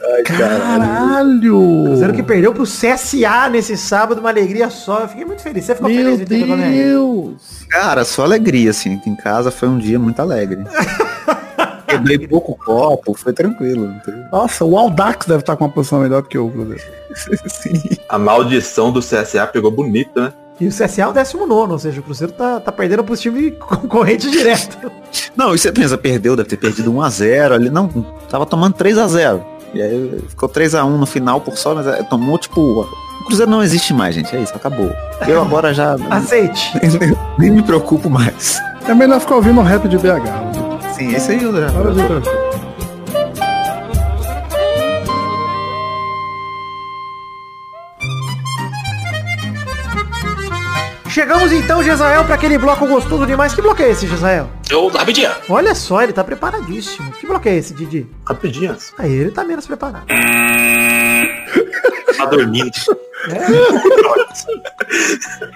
[0.00, 1.84] Uh, caralho!
[1.84, 5.00] Cruzeiro que perdeu pro CSA nesse sábado, uma alegria só.
[5.00, 5.64] Eu fiquei muito feliz.
[5.64, 6.84] Você ficou Meu feliz, Comédia?
[6.84, 7.66] Deus!
[7.68, 8.96] Cara, só alegria, assim.
[8.96, 10.64] Aqui em casa foi um dia muito alegre.
[11.86, 13.92] Quebrei pouco copo, foi tranquilo.
[14.30, 16.82] Nossa, o Aldax deve estar com uma posição melhor do que o Cruzeiro.
[17.46, 17.82] Sim.
[18.08, 20.32] A maldição do CSA pegou bonito, né?
[20.60, 23.54] E o CSA é o 19, ou seja, o Cruzeiro tá, tá perdendo pros times
[23.58, 24.92] concorrentes direto.
[25.34, 27.70] Não, e você pensa, perdeu, deve ter perdido 1x0 ali.
[27.70, 27.88] Não,
[28.28, 29.42] tava tomando 3x0.
[29.72, 32.60] E aí ficou 3x1 no final por só, mas é, tomou tipo.
[32.60, 34.34] O Cruzeiro não existe mais, gente.
[34.34, 34.90] É isso, acabou.
[35.26, 36.72] Eu agora já Aceite.
[36.98, 38.60] nem, nem me preocupo mais.
[38.86, 40.92] É melhor ficar ouvindo o rap de BH.
[40.94, 41.70] Sim, esse aí eu já.
[41.72, 42.49] Para de
[51.20, 53.52] Chegamos então, Gesael, pra aquele bloco gostoso demais.
[53.52, 54.48] Que bloco é esse, Gesael?
[54.70, 55.30] Eu, rapidinho.
[55.50, 57.12] Olha só, ele tá preparadíssimo.
[57.12, 58.06] Que bloco é esse, Didi?
[58.26, 58.94] Rapidinhas.
[58.96, 60.06] Aí ele tá menos preparado.
[62.16, 62.70] Tá dormindo.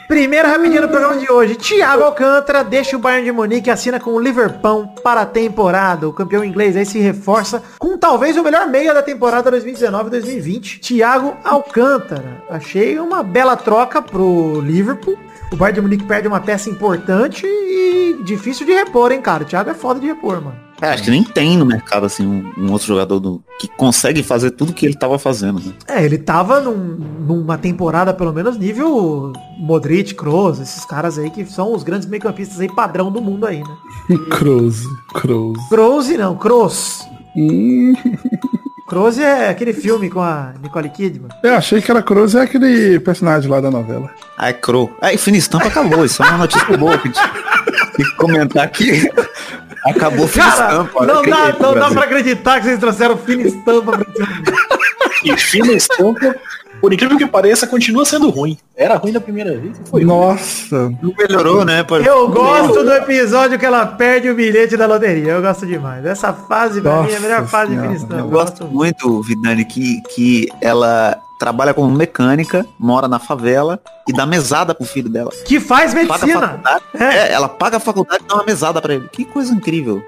[0.07, 1.55] Primeiro rapidinho do programa de hoje.
[1.55, 6.07] Thiago Alcântara deixa o Bayern de Munique e assina com o Liverpool para a temporada.
[6.07, 10.81] O campeão inglês aí se reforça com talvez o melhor meia da temporada 2019-2020.
[10.81, 12.43] Thiago Alcântara.
[12.51, 15.19] Achei uma bela troca pro Liverpool.
[15.53, 19.45] O Bayern de Munique perde uma peça importante e difícil de repor, hein, cara.
[19.45, 20.57] O Thiago é foda de repor, mano.
[20.83, 24.23] É, acho que nem tem no mercado assim um, um outro jogador do, que consegue
[24.25, 25.73] fazer tudo que ele tava fazendo, né?
[25.87, 31.47] É, ele tava num- numa temporada, pelo menos, nível Modric, Kroos, esses caras aí que
[31.47, 34.17] são os grandes meio-campistas aí padrão do mundo aí, né?
[34.31, 35.69] Cruze, Cruze.
[35.69, 37.07] Kroos não, Kroos.
[38.87, 41.31] Kroos é aquele filme com a Nicole Kidman.
[41.43, 44.11] eu achei que era Cruze, é aquele personagem lá da novela.
[44.37, 44.95] Ai, Cro.
[45.01, 46.05] Ai, fina estampa acabou.
[46.05, 47.23] Isso é uma notícia boa que a gente
[47.97, 49.09] tem que comentar aqui.
[49.87, 51.07] Acabou fina Cara, estampa.
[51.07, 54.43] não dá, não dá pra acreditar que vocês trouxeram fina estampa pra esse filme.
[55.25, 56.37] E fina estampa,
[56.85, 58.59] por incrível que pareça, continua sendo ruim.
[58.77, 60.05] Era ruim da primeira vez e foi.
[60.05, 60.05] ruim.
[60.05, 61.83] Nossa, Não melhorou, né?
[62.05, 65.33] Eu gosto do episódio que ela perde o bilhete da loteria.
[65.33, 66.05] Eu gosto demais.
[66.05, 67.97] Essa fase, pra mim, é a melhor fase de Senhora.
[67.97, 68.21] estampa.
[68.21, 74.27] Eu gosto muito, Vidani, que, que ela trabalha como mecânica, mora na favela e dá
[74.27, 75.31] mesada pro filho dela.
[75.47, 76.41] Que faz Paga a medicina.
[76.49, 76.83] faculdade.
[77.01, 77.05] É.
[77.05, 79.09] É, ela paga a faculdade e dá uma mesada pra ele.
[79.11, 80.03] Que coisa incrível.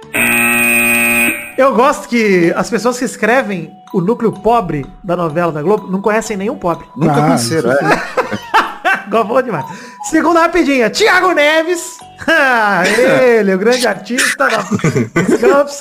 [1.57, 6.03] Eu gosto que as pessoas que escrevem o núcleo pobre da novela da Globo não
[6.03, 6.87] conhecem nenhum pobre.
[6.97, 9.07] Nunca Ah, conheceram, é.
[9.09, 9.65] Gostou demais.
[10.11, 10.91] Segunda rapidinha.
[10.91, 11.97] Tiago Neves.
[13.23, 15.79] Ele, o grande artista da dos campos.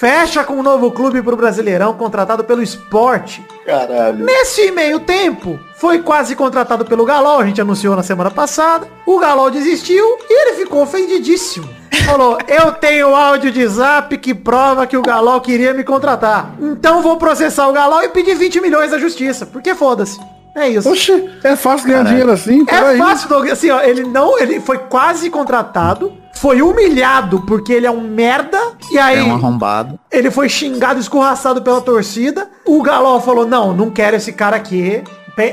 [0.00, 3.44] Fecha com um novo clube pro Brasileirão, contratado pelo esporte.
[3.66, 4.24] Caralho.
[4.24, 8.88] Nesse meio tempo, foi quase contratado pelo Galol, a gente anunciou na semana passada.
[9.04, 11.68] O Galol desistiu e ele ficou ofendidíssimo.
[12.06, 16.54] Falou, eu tenho áudio de zap que prova que o Galol queria me contratar.
[16.58, 19.44] Então vou processar o Galol e pedir 20 milhões à justiça.
[19.44, 20.18] Porque foda-se.
[20.54, 20.90] É isso.
[20.90, 22.08] oxe, é fácil ganhar Caralho.
[22.08, 22.64] dinheiro assim?
[22.66, 23.50] É fácil, Doug.
[23.50, 28.58] Assim, ó, ele não, ele foi quase contratado, foi humilhado porque ele é um merda,
[28.90, 29.98] e aí É um arrombado.
[30.10, 32.48] ele foi xingado, escorraçado pela torcida.
[32.66, 35.02] O Galol falou, não, não quero esse cara aqui.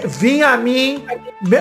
[0.06, 1.04] Vim a mim,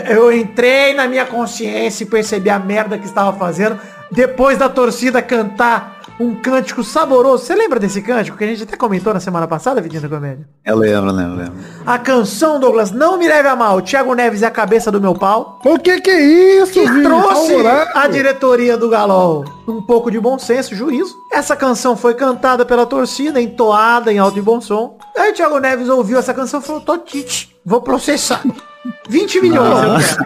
[0.09, 3.79] eu entrei na minha consciência e percebi a merda que estava fazendo.
[4.11, 7.45] Depois da torcida cantar um cântico saboroso.
[7.45, 10.49] Você lembra desse cântico que a gente até comentou na semana passada, Vidinho da Comédia?
[10.65, 11.55] Eu lembro, lembro, lembro.
[11.85, 13.83] A canção, Douglas, não me leve a mal.
[13.83, 15.61] Thiago Neves é a cabeça do meu pau.
[15.65, 16.21] O que que é
[16.63, 17.03] isso, Que Vini?
[17.03, 17.93] trouxe Favorável.
[17.95, 21.15] a diretoria do Galol um pouco de bom senso, juízo.
[21.33, 24.97] Essa canção foi cantada pela torcida, entoada em alto e bom som.
[25.17, 28.43] Aí o Thiago Neves ouviu essa canção e falou, tô tite, vou processar.
[29.09, 30.17] 20 milhões.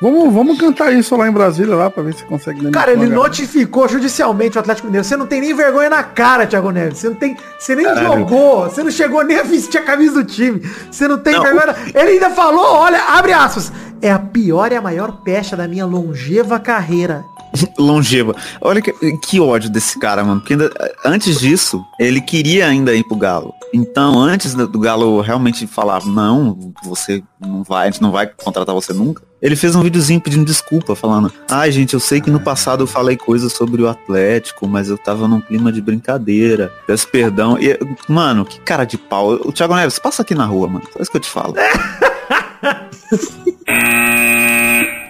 [0.00, 2.70] Vamos, vamos cantar isso lá em Brasília, lá, pra ver se consegue...
[2.70, 5.04] Cara, ele notificou judicialmente o Atlético Mineiro.
[5.06, 6.98] Você não tem nem vergonha na cara, Thiago Neves.
[6.98, 7.36] Você não tem.
[7.58, 8.06] Você nem Caralho.
[8.20, 8.62] jogou.
[8.64, 10.60] Você não chegou nem a vestir a camisa do time.
[10.90, 11.42] Você não tem Não.
[11.42, 11.66] vergonha.
[11.66, 13.70] na- Ele ainda falou, olha, abre aspas.
[14.00, 17.22] É a pior e a maior pecha da minha longeva carreira.
[17.78, 18.34] Longeva.
[18.62, 20.40] Olha que, que ódio desse cara, mano.
[20.40, 20.70] Porque ainda,
[21.04, 23.52] antes disso, ele queria ainda ir pro Galo.
[23.72, 28.74] Então, antes do, Galo realmente falar, não, você não vai, a gente não vai contratar
[28.74, 29.22] você nunca.
[29.40, 32.86] Ele fez um videozinho pedindo desculpa, falando, ai gente, eu sei que no passado eu
[32.86, 36.72] falei coisas sobre o Atlético, mas eu tava num clima de brincadeira.
[36.86, 37.56] Peço perdão.
[37.58, 37.78] E,
[38.08, 39.32] mano, que cara de pau.
[39.32, 40.84] O Thiago Neves, passa aqui na rua, mano.
[40.92, 41.54] Só isso que eu te falo.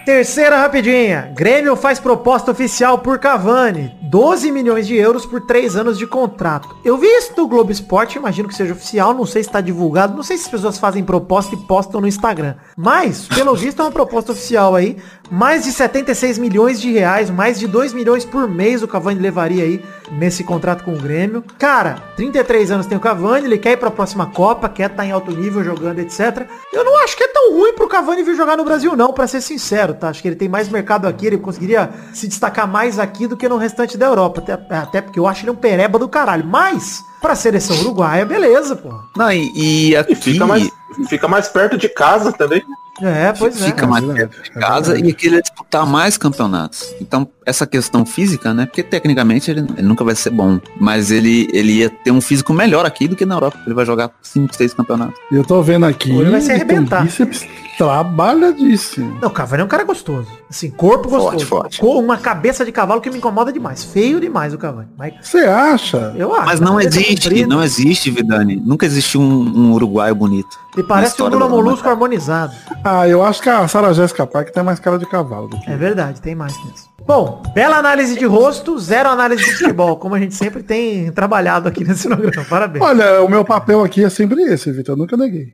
[0.05, 1.31] Terceira rapidinha.
[1.35, 3.95] Grêmio faz proposta oficial por Cavani.
[4.01, 6.75] 12 milhões de euros por 3 anos de contrato.
[6.83, 10.15] Eu vi isso no Globo Esporte, imagino que seja oficial, não sei se está divulgado,
[10.15, 12.55] não sei se as pessoas fazem proposta e postam no Instagram.
[12.75, 14.97] Mas, pelo visto, é uma proposta oficial aí.
[15.31, 19.63] Mais de 76 milhões de reais, mais de 2 milhões por mês o Cavani levaria
[19.63, 21.41] aí nesse contrato com o Grêmio.
[21.57, 25.11] Cara, 33 anos tem o Cavani, ele quer ir pra próxima Copa, quer estar em
[25.13, 26.45] alto nível jogando, etc.
[26.73, 29.25] Eu não acho que é tão ruim pro Cavani vir jogar no Brasil não, pra
[29.25, 30.09] ser sincero, tá?
[30.09, 33.47] Acho que ele tem mais mercado aqui, ele conseguiria se destacar mais aqui do que
[33.47, 34.41] no restante da Europa.
[34.41, 36.45] Até, até porque eu acho ele um pereba do caralho.
[36.45, 38.99] Mas, pra seleção uruguaia, beleza, pô.
[39.15, 40.11] Não, e, e aqui...
[40.11, 40.69] E fica mais,
[41.07, 42.61] fica mais perto de casa também.
[43.01, 43.65] É, pois é.
[43.65, 45.09] fica mais verdade, perto de é casa verdade.
[45.09, 46.93] e aquele é disputar mais campeonatos.
[47.01, 48.65] Então, essa questão física, né?
[48.65, 50.59] Porque tecnicamente ele, ele nunca vai ser bom.
[50.79, 53.57] Mas ele, ele ia ter um físico melhor aqui do que na Europa.
[53.65, 55.19] Ele vai jogar 5, 6 campeonatos.
[55.31, 57.03] E Eu tô vendo aqui, Ele vai se arrebentar.
[57.03, 57.45] bíceps
[57.77, 59.17] trabalhadíssimo.
[59.21, 60.27] Não, o Cavani é um cara gostoso.
[60.49, 61.45] Assim, corpo Forte, gostoso.
[61.47, 61.79] forte.
[61.79, 63.83] Com uma cabeça de cavalo que me incomoda demais.
[63.83, 64.89] Feio demais o Cavani.
[64.97, 66.13] Mas Você acha?
[66.17, 66.45] eu acho.
[66.45, 67.47] Mas não cabeça existe, comprida.
[67.47, 68.55] não existe, Vidani.
[68.57, 69.25] Nunca existiu um,
[69.69, 70.59] um uruguaio bonito.
[70.75, 72.53] Ele parece um Lula Molusco harmonizado.
[72.83, 75.69] Ah, eu acho que a Sarah Jessica Parker tem mais cara de cavalo do que...
[75.69, 76.90] É verdade, tem mais mesmo.
[77.05, 81.67] Bom, bela análise de rosto, zero análise de futebol, como a gente sempre tem trabalhado
[81.67, 82.45] aqui nesse programa.
[82.49, 82.83] Parabéns.
[82.83, 84.93] Olha, o meu papel aqui é sempre esse, Vitor.
[84.93, 85.53] Eu nunca neguei.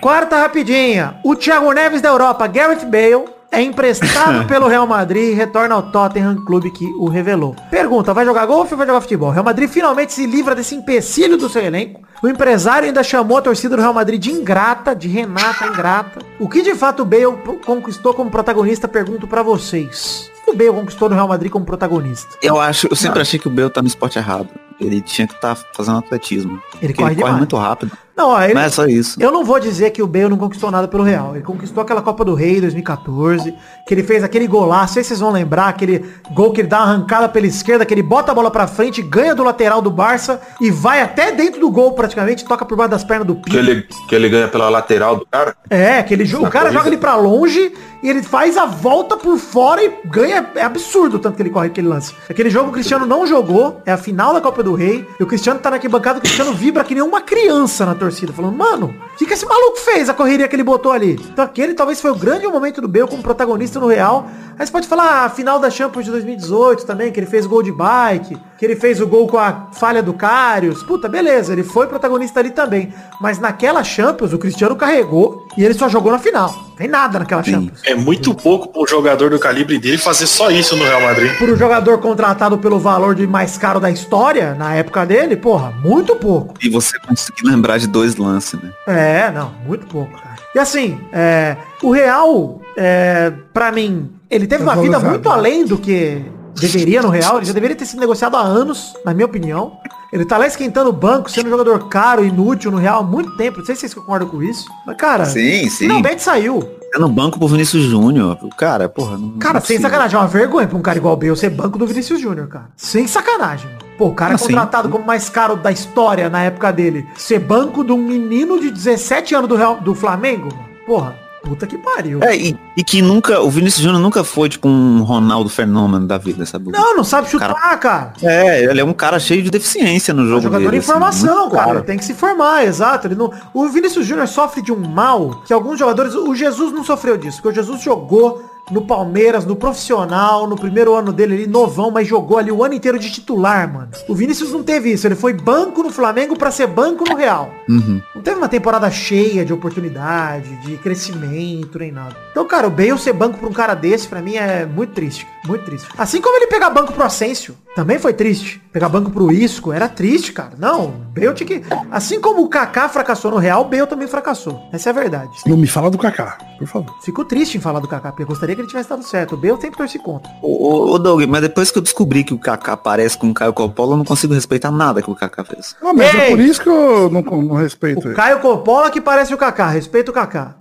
[0.00, 1.16] Quarta rapidinha.
[1.24, 5.82] O Thiago Neves da Europa, Gareth Bale, é emprestado pelo Real Madrid e retorna ao
[5.82, 7.54] Tottenham, clube que o revelou.
[7.70, 9.30] Pergunta, vai jogar golfe ou vai jogar futebol?
[9.30, 12.02] Real Madrid finalmente se livra desse empecilho do seu elenco.
[12.22, 16.20] O empresário ainda chamou a torcida do Real Madrid de ingrata, de Renata ingrata.
[16.38, 20.30] O que de fato o Bale conquistou como protagonista, pergunto pra vocês.
[20.42, 22.36] O que o Bale conquistou no Real Madrid como protagonista?
[22.42, 24.48] Eu acho, eu sempre achei que o Bale tá no esporte errado.
[24.80, 26.60] Ele tinha que estar fazendo atletismo.
[26.80, 27.92] Ele corre ele corre muito rápido.
[28.18, 29.16] Não, ó, ele, Não é só isso.
[29.22, 31.36] Eu não vou dizer que o Bale não conquistou nada pelo Real.
[31.36, 33.54] Ele conquistou aquela Copa do Rei 2014,
[33.86, 36.78] que ele fez aquele golaço, sei se vocês vão lembrar, aquele gol que ele dá
[36.78, 39.90] uma arrancada pela esquerda, que ele bota a bola pra frente, ganha do lateral do
[39.90, 43.50] Barça e vai até dentro do gol praticamente, toca por baixo das pernas do Que
[43.50, 43.58] Pino.
[43.58, 45.54] ele, que ele ganha pela lateral do cara.
[45.70, 46.72] É, que ele, o cara corrida.
[46.72, 50.44] joga ele pra longe e ele faz a volta por fora e ganha.
[50.54, 52.14] É absurdo o tanto que ele corre aquele lance.
[52.28, 55.26] Aquele jogo o Cristiano não jogou, é a final da Copa do Rei, e o
[55.26, 58.94] Cristiano tá na arquibancada, o Cristiano vibra que nem uma criança na torcida, falando, mano,
[59.14, 61.12] o que, que esse maluco fez a correria que ele botou ali?
[61.12, 64.28] Então aquele talvez foi o grande momento do Bale como protagonista no Real.
[64.58, 67.46] Aí você pode falar ah, a final da Champions de 2018 também, que ele fez
[67.46, 70.82] gol de bike, que ele fez o gol com a falha do Karius.
[70.82, 72.92] Puta, beleza, ele foi protagonista ali também.
[73.20, 76.67] Mas naquela Champions, o Cristiano carregou e ele só jogou na final.
[76.78, 77.80] Tem nada naquela Champions.
[77.84, 81.36] É muito pouco pro jogador do calibre dele fazer só isso no Real Madrid.
[81.36, 85.72] Por um jogador contratado pelo valor de mais caro da história, na época dele, porra,
[85.82, 86.54] muito pouco.
[86.62, 88.70] E você conseguir lembrar de dois lances, né?
[88.86, 90.36] É, não, muito pouco, cara.
[90.54, 95.34] E assim, é, o Real, é, pra mim, ele teve uma vida muito né?
[95.34, 96.22] além do que
[96.60, 97.36] deveria no Real.
[97.38, 99.78] Ele já deveria ter sido negociado há anos, na minha opinião.
[100.12, 103.36] Ele tá lá esquentando o banco, sendo um jogador caro, inútil no Real há muito
[103.36, 103.58] tempo.
[103.58, 104.64] Não sei se vocês concordam com isso.
[104.86, 105.70] Mas, cara, Sim, sim.
[105.86, 106.62] finalmente saiu.
[106.90, 108.38] Tá no banco pro Vinícius Júnior.
[108.40, 109.32] O Cara, porra, não.
[109.32, 111.50] Cara, não é sem sacanagem, é uma vergonha pra um cara igual o Bale ser
[111.50, 112.70] banco do Vinícius Júnior, cara.
[112.74, 113.68] Sem sacanagem.
[113.98, 114.46] Pô, o cara é Assim.
[114.46, 117.06] contratado como mais caro da história na época dele.
[117.14, 120.68] Ser banco de um menino de 17 anos do, Real, do Flamengo, mano.
[120.86, 122.22] Porra, puta que pariu.
[122.22, 126.18] É, e, e que nunca, o Vinícius Júnior nunca foi tipo um Ronaldo fenômeno da
[126.18, 126.70] vida, sabe?
[126.70, 128.12] Não, não sabe chutar, cara.
[128.22, 130.76] É, ele é um cara cheio de deficiência no É um jogo jogador dele.
[130.78, 131.70] em formação, assim, cara.
[131.70, 133.06] Ele tem que se formar, exato.
[133.06, 133.32] Ele não...
[133.54, 136.14] O Vinícius Júnior sofre de um mal que alguns jogadores.
[136.14, 140.94] O Jesus não sofreu disso, porque o Jesus jogou no Palmeiras, no profissional, no primeiro
[140.94, 143.90] ano dele ali, novão, mas jogou ali o ano inteiro de titular, mano.
[144.08, 147.50] O Vinícius não teve isso, ele foi banco no Flamengo pra ser banco no Real.
[147.68, 148.00] Uhum.
[148.14, 152.16] Não teve uma temporada cheia de oportunidade, de crescimento, nem nada.
[152.30, 155.26] Então, cara, o Bale ser banco pra um cara desse, pra mim, é muito triste.
[155.46, 155.88] Muito triste.
[155.96, 158.60] Assim como ele pegar banco pro Asensio, também foi triste.
[158.72, 160.52] Pegar banco pro Isco, era triste, cara.
[160.58, 161.62] Não, o Bale tinha que...
[161.90, 164.60] Assim como o Kaká fracassou no Real, o Bale também fracassou.
[164.72, 165.30] Essa é a verdade.
[165.46, 166.94] Não me fala do Kaká, por favor.
[167.02, 169.34] Fico triste em falar do Kaká, porque eu gostaria que ele tivesse dado certo.
[169.34, 170.30] O Bale sempre torce contra.
[170.42, 173.34] Ô, ô, ô, Doug, mas depois que eu descobri que o Kaká parece com o
[173.34, 175.76] Caio Coppola, eu não consigo respeitar nada que o Kaká fez.
[175.80, 176.20] Ah, mas Ei!
[176.20, 178.16] é por isso que eu não, não respeito O ele.
[178.16, 179.68] Caio Coppola que parece o Kaká.
[179.68, 180.56] Respeita o Kaká.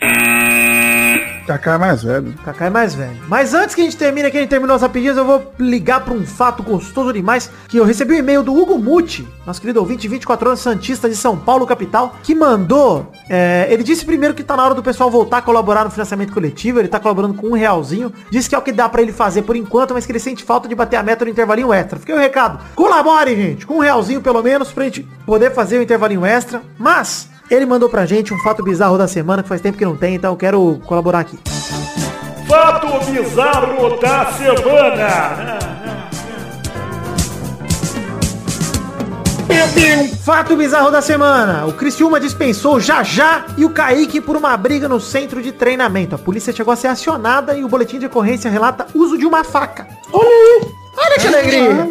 [1.47, 2.33] Kaká é mais velho.
[2.43, 3.17] Kaká é mais velho.
[3.29, 6.01] Mas antes que a gente termine aqui, a gente terminou as rapidinhas, eu vou ligar
[6.01, 9.79] pra um fato gostoso demais, que eu recebi um e-mail do Hugo Muti, nosso querido
[9.79, 14.43] ouvinte, 24 anos, Santista de São Paulo, capital, que mandou, é, ele disse primeiro que
[14.43, 17.47] tá na hora do pessoal voltar a colaborar no financiamento coletivo, ele tá colaborando com
[17.47, 20.11] um realzinho, disse que é o que dá pra ele fazer por enquanto, mas que
[20.11, 21.97] ele sente falta de bater a meta no intervalinho extra.
[21.97, 25.81] Fiquei o recado, colabore, gente, com um realzinho pelo menos, pra gente poder fazer o
[25.81, 27.36] intervalinho extra, mas...
[27.49, 30.15] Ele mandou pra gente um fato bizarro da semana, que faz tempo que não tem,
[30.15, 31.39] então eu quero colaborar aqui.
[32.47, 35.67] Fato bizarro da semana.
[40.23, 41.65] Fato bizarro da semana.
[41.65, 46.15] O Criciúma dispensou o Jajá e o Kaique por uma briga no centro de treinamento.
[46.15, 49.45] A polícia chegou a ser acionada e o boletim de ocorrência relata uso de uma
[49.45, 49.87] faca.
[50.11, 50.61] Olha aí!
[50.97, 51.87] Olha que alegria!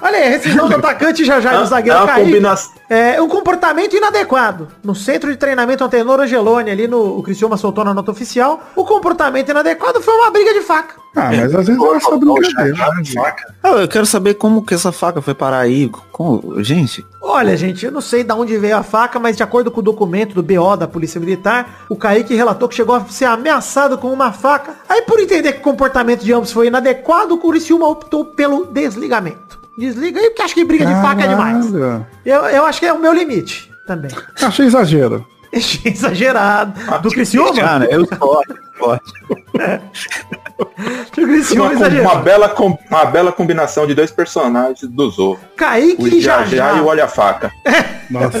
[0.00, 2.24] Olha aí, rescisão do atacante Jajá e do É zagueiro uma Kaique.
[2.26, 2.72] combinação.
[2.88, 4.68] É um comportamento inadequado.
[4.82, 8.84] No centro de treinamento Antenor Angeloni, ali no o Criciúma soltou na nota oficial, o
[8.84, 10.94] comportamento inadequado foi uma briga de faca.
[11.16, 12.76] Ah, mas às vezes é brincadeira.
[12.94, 13.04] né?
[13.12, 13.54] Faca.
[13.62, 15.90] Ah, eu quero saber como que essa faca foi parar aí.
[16.12, 16.54] Com...
[16.62, 19.80] Gente, Olha, gente, eu não sei de onde veio a faca, mas de acordo com
[19.80, 23.98] o documento do BO da Polícia Militar, o Kaique relatou que chegou a ser ameaçado
[23.98, 24.74] com uma faca.
[24.88, 29.57] Aí, por entender que o comportamento de ambos foi inadequado, o Curiciúma optou pelo desligamento.
[29.78, 31.70] Desliga aí, porque acho que briga de faca é demais.
[31.70, 32.06] Caralho.
[32.26, 34.10] Eu, eu acho que é o meu limite também.
[34.42, 35.24] Achei exagero.
[35.54, 36.78] Achei exagerado.
[37.00, 37.54] Do Criciúma?
[37.54, 39.12] cara, eu esporte, esporte.
[41.16, 45.40] Do Criciúma Uma, uma bela, com- uma bela combinação de dois personagens do Zorro.
[45.56, 46.76] Kaique O e Jajá Jajá.
[46.76, 47.50] e o Olha-Faca.
[48.10, 48.38] Nossa.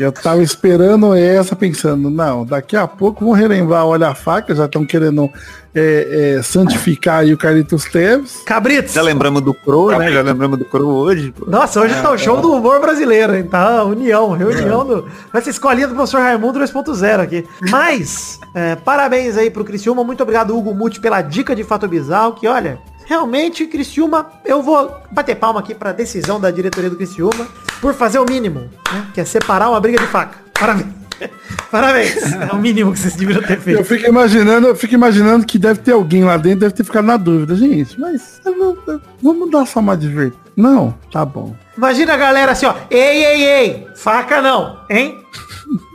[0.00, 4.64] Eu tava esperando essa, pensando, não, daqui a pouco vão relembrar, olha a faca, já
[4.64, 5.30] estão querendo
[5.74, 8.42] é, é, santificar aí o Carlitos Teves.
[8.46, 8.94] Cabritos.
[8.94, 10.10] Já lembramos do Crow, né?
[10.10, 11.32] Já lembramos do Crow hoje.
[11.32, 11.44] pô.
[11.50, 13.44] Nossa, hoje tá o show do humor brasileiro, hein?
[13.44, 15.06] Tá união, reunião do.
[15.30, 17.46] Vai ser escolinha do professor Raimundo 2.0 aqui.
[17.70, 20.02] Mas, é, parabéns aí pro Criciúma.
[20.02, 22.32] Muito obrigado, Hugo Muti, pela dica de fato bizarro.
[22.32, 22.78] Que olha,
[23.10, 27.44] realmente, Criciúma, eu vou bater palma aqui pra decisão da diretoria do Criciúma
[27.80, 29.06] por fazer o mínimo, né?
[29.12, 30.38] Que é separar uma briga de faca.
[30.58, 30.86] Parabéns.
[31.72, 32.14] Parabéns.
[32.50, 33.84] É o mínimo que vocês deveriam ter Eu feito.
[33.84, 37.16] fico imaginando, eu fico imaginando que deve ter alguém lá dentro, deve ter ficado na
[37.16, 37.56] dúvida.
[37.56, 40.40] Gente, mas eu eu- vamos dar só uma divertida.
[40.56, 41.52] Não, tá bom.
[41.76, 42.74] Imagina a galera assim, ó.
[42.90, 43.86] Ei, ei, ei.
[43.96, 45.18] Faca não, hein?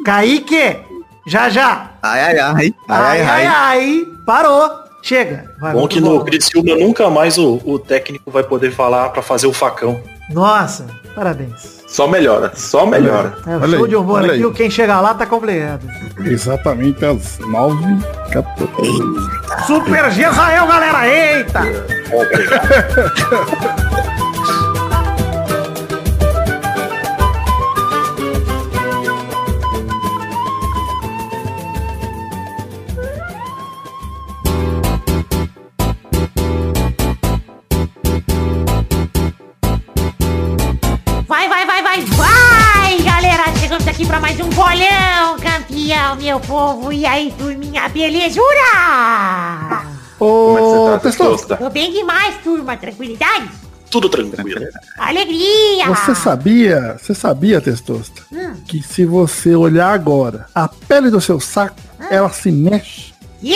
[0.04, 0.78] Kaique.
[1.28, 1.92] Já, já.
[2.04, 2.74] Ai, ai, ai.
[2.90, 4.85] Ai, ai, ai, parou.
[5.06, 5.52] Chega.
[5.60, 9.46] Vai, Bom que no Criciúma nunca mais o, o técnico vai poder falar pra fazer
[9.46, 10.02] o facão.
[10.32, 11.84] Nossa, parabéns.
[11.86, 13.38] Só melhora, só melhora.
[13.46, 14.46] É, o Olha show aí, de humor aqui, aí.
[14.46, 15.88] o quem chega lá tá complicado.
[16.26, 17.78] Exatamente às 9
[18.32, 21.62] 14 Super Gesael, galera, eita!
[46.26, 46.92] meu povo!
[46.92, 48.42] E aí, turminha, belezura?
[50.18, 51.58] Como é que Ô, você tá, Testosta, Testosta?
[51.58, 53.48] Tô bem demais, turma, tranquilidade?
[53.92, 54.66] Tudo tranquilo.
[54.98, 55.86] Alegria!
[55.88, 58.56] você sabia, você sabia, Testosta, Hum.
[58.68, 61.76] que se você olhar agora, a pele do seu saco,
[62.10, 63.14] ela se mexe?
[63.44, 63.56] E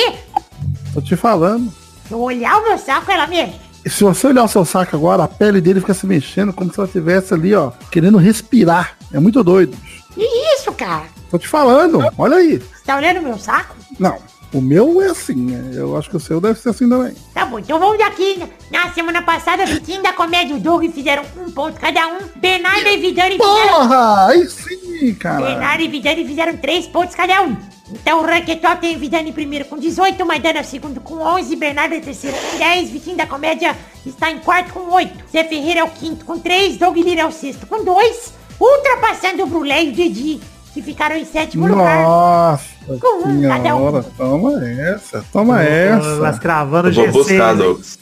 [0.93, 1.73] Tô te falando.
[2.07, 3.55] se eu olhar o meu saco, ela mexe.
[3.83, 6.71] E se você olhar o seu saco agora, a pele dele fica se mexendo como
[6.71, 8.95] se ela estivesse ali, ó, querendo respirar.
[9.11, 9.75] É muito doido.
[10.13, 10.21] Que
[10.55, 11.05] isso, cara?
[11.29, 12.57] Tô te falando, olha aí.
[12.57, 13.75] Você tá olhando o meu saco?
[13.99, 14.17] Não,
[14.51, 15.71] o meu é assim, né?
[15.75, 17.13] Eu acho que o seu deve ser assim também.
[17.33, 18.43] Tá bom, então vamos daqui.
[18.71, 22.19] Na semana passada, Vitinho da Comédia e o Doug fizeram um ponto cada um.
[22.35, 23.69] Bernardo e Vidani fizeram...
[23.69, 25.45] Porra, aí sim, cara.
[25.45, 27.55] Bernardo e Vidani fizeram três pontos cada um.
[27.91, 32.37] Então o Ranquetó tem Vidani primeiro com 18, Maidana segundo com 11, Bernardo é terceiro
[32.37, 36.23] com 10, Vitinho da Comédia está em quarto com 8, Zé Ferreira é o quinto
[36.23, 40.39] com 3, Doug Lira é o sexto com 2, ultrapassando o Brulé e o Didi,
[40.73, 42.03] que ficaram em sétimo lugar.
[42.03, 42.63] Nossa.
[42.99, 44.01] Com um cada um.
[44.17, 46.15] Toma essa, toma essa.
[46.17, 47.11] Mas cravando Eu vou G6.
[47.11, 47.55] buscar?
[47.55, 47.99] Douglas.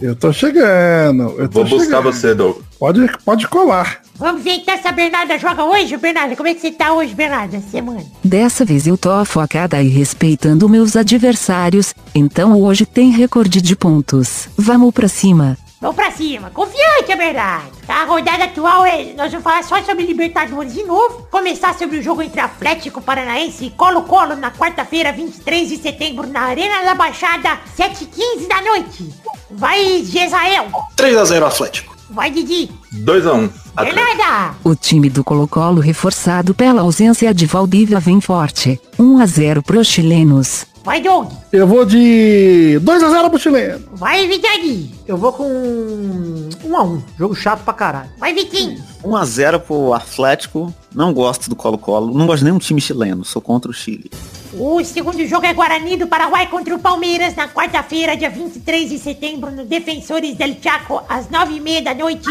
[0.00, 1.34] Eu tô chegando.
[1.38, 2.02] Eu tô Vou buscar chegando.
[2.12, 2.64] você, Douglas.
[2.78, 4.00] Pode, pode colar.
[4.16, 6.34] Vamos ver então se a Bernarda joga hoje, Bernarda.
[6.34, 8.02] Como é que você tá hoje, Bernarda, essa semana?
[8.24, 14.48] Dessa vez eu tô focada e respeitando meus adversários, então hoje tem recorde de pontos.
[14.56, 15.56] Vamos pra cima.
[15.80, 16.50] Vamos pra cima.
[16.50, 17.70] Confiante, é verdade.
[17.88, 19.14] A rodada atual é...
[19.16, 21.26] Nós vamos falar só sobre Libertadores de novo.
[21.30, 26.42] Começar sobre o jogo entre Atlético Paranaense e Colo-Colo na quarta-feira, 23 de setembro, na
[26.42, 29.08] Arena da Baixada, 7h15 da noite.
[29.50, 30.66] Vai, Gesael.
[30.96, 31.96] 3x0 Atlético.
[32.10, 32.70] Vai, Didi.
[32.92, 33.50] 2x1.
[33.74, 34.56] Bernarda.
[34.62, 38.78] O time do Colo-Colo reforçado pela ausência de Valdívia vem forte.
[38.98, 40.66] 1 a 0 pros chilenos.
[40.82, 41.30] Vai, Doug.
[41.52, 43.84] Eu vou de 2x0 pro chileno.
[43.92, 44.94] Vai, Vidani.
[45.06, 47.02] Eu vou com um a um.
[47.18, 48.10] Jogo chato pra caralho.
[48.18, 48.82] Vai, Vitinho.
[49.04, 50.74] 1x0 pro Atlético.
[50.94, 52.16] Não gosto do Colo-Colo.
[52.16, 53.24] Não gosto de nenhum time chileno.
[53.24, 54.10] Sou contra o Chile.
[54.54, 58.98] O segundo jogo é Guarani do Paraguai contra o Palmeiras na quarta-feira, dia 23 de
[58.98, 62.28] setembro, no Defensores del Chaco, às 9h30 da noite.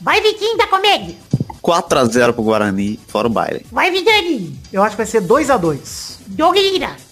[0.00, 1.16] Vai, Vitinho da Comédia.
[1.60, 3.00] 4x0 pro Guarani.
[3.08, 3.66] Fora o baile.
[3.72, 4.58] Vai, Vidani.
[4.72, 7.07] Eu acho que vai ser 2 a 2 Doug Lira.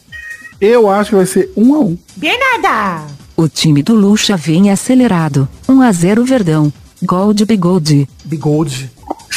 [0.60, 1.98] Eu acho que vai ser 1x1.
[2.16, 3.06] Bernarda.
[3.36, 5.48] O time do Lucha vem acelerado.
[5.68, 6.72] 1 a 0 Verdão.
[7.02, 8.08] Gol de Bigode.
[8.24, 8.90] Bigode.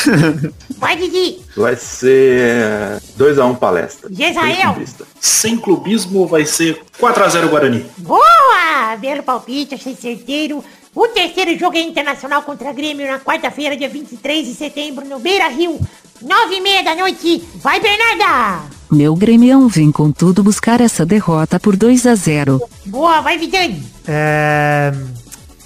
[0.78, 1.40] Vai, Didi.
[1.58, 4.10] Vai ser 2x1 palestra.
[4.10, 4.78] Gesael.
[5.20, 7.86] Sem clubismo vai ser 4x0 Guarani.
[7.98, 8.96] Boa!
[9.02, 10.64] Belo palpite, achei certeiro.
[11.00, 15.48] O terceiro jogo é Internacional contra Grêmio na quarta-feira, dia 23 de setembro, no Beira
[15.48, 15.80] Rio,
[16.22, 17.42] 9h30 da noite.
[17.56, 18.66] Vai, Bernarda!
[18.92, 22.62] Meu Grêmio vem com tudo buscar essa derrota por 2 a 0.
[22.86, 23.82] Boa, vai, Vidani.
[24.06, 24.92] É...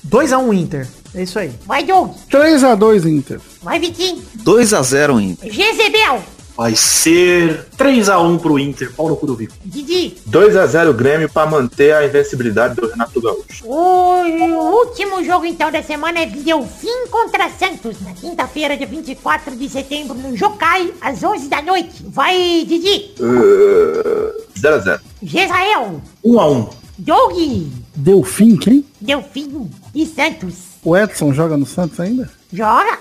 [0.03, 0.87] 2 a 1 Inter.
[1.15, 1.51] É isso aí.
[1.65, 2.11] Vai, Doug.
[2.31, 3.41] 3x2 Inter.
[3.59, 4.21] Vai, Vitinho.
[4.37, 5.51] 2x0 Inter.
[5.51, 6.23] Jezebel.
[6.55, 8.93] Vai ser 3x1 pro Inter.
[8.93, 9.53] Pau no cu do Vico.
[9.65, 10.15] Didi.
[10.29, 13.65] 2x0 Grêmio pra manter a invencibilidade do Renato Gaúcho.
[13.65, 19.67] O último jogo então da semana é Delfim contra Santos, na quinta-feira, dia 24 de
[19.69, 22.05] setembro, no Jocai, às 11 da noite.
[22.07, 23.11] Vai, Didi.
[23.19, 24.99] Uh, 0x0.
[25.23, 26.01] Gesael.
[26.23, 26.69] 1x1.
[26.97, 27.33] Doug.
[27.95, 28.85] Delfim, quem?
[29.01, 30.55] Delfim e Santos.
[30.83, 32.29] O Edson joga no Santos ainda?
[32.51, 32.99] Joga.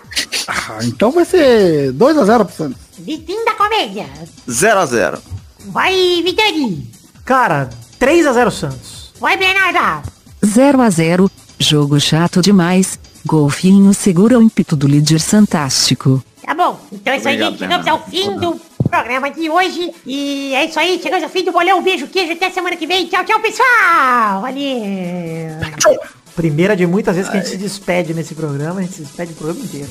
[0.49, 2.82] Ah, então vai ser 2x0 pro Santos.
[2.99, 4.07] Vitinho da Comédia.
[4.49, 5.19] 0x0.
[5.67, 6.91] Vai, Vitani.
[7.25, 9.13] Cara, 3 a 0 Santos.
[9.21, 10.03] Vai, Bernarda.
[10.45, 11.31] 0 a 0.
[11.59, 12.99] Jogo chato demais.
[13.25, 16.23] Golfinho segura o ímpeto do líder fantástico.
[16.45, 17.59] Tá bom, então é isso aí, gente.
[17.59, 19.93] Chegamos ao fim do programa de hoje.
[20.05, 21.79] E é isso aí, chegamos ao fim do bolão.
[21.79, 22.33] Um beijo, queijo.
[22.33, 23.07] Até semana que vem.
[23.07, 24.43] Tchau, tchau, pessoal.
[24.43, 26.13] Valeu.
[26.35, 29.33] Primeira de muitas vezes que a gente se despede nesse programa, a gente se despede
[29.33, 29.89] o programa inteiro.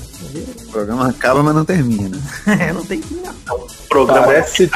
[0.64, 2.18] O programa acaba, mas não termina.
[2.48, 3.68] É, não tem que ir, não.
[3.88, 4.70] Programa Parece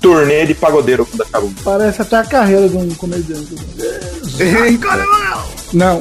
[0.00, 1.52] turnê de pagodeiro quando acabou.
[1.64, 3.56] Parece até a carreira de um comediante.
[5.72, 5.98] Não.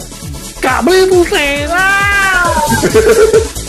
[0.62, 1.26] Cabrito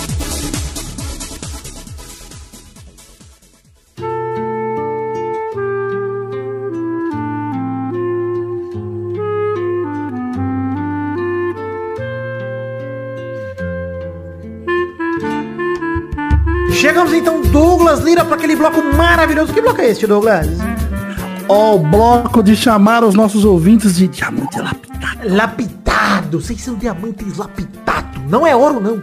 [16.78, 19.52] Chegamos então, Douglas Lira, para aquele bloco maravilhoso.
[19.52, 20.46] Que bloco é este, Douglas?
[21.48, 25.28] Ó, o bloco de chamar os nossos ouvintes de diamante lapidado.
[25.28, 26.40] Lapidado.
[26.40, 28.20] Vocês são diamantes lapidado.
[28.28, 29.02] Não é ouro, não.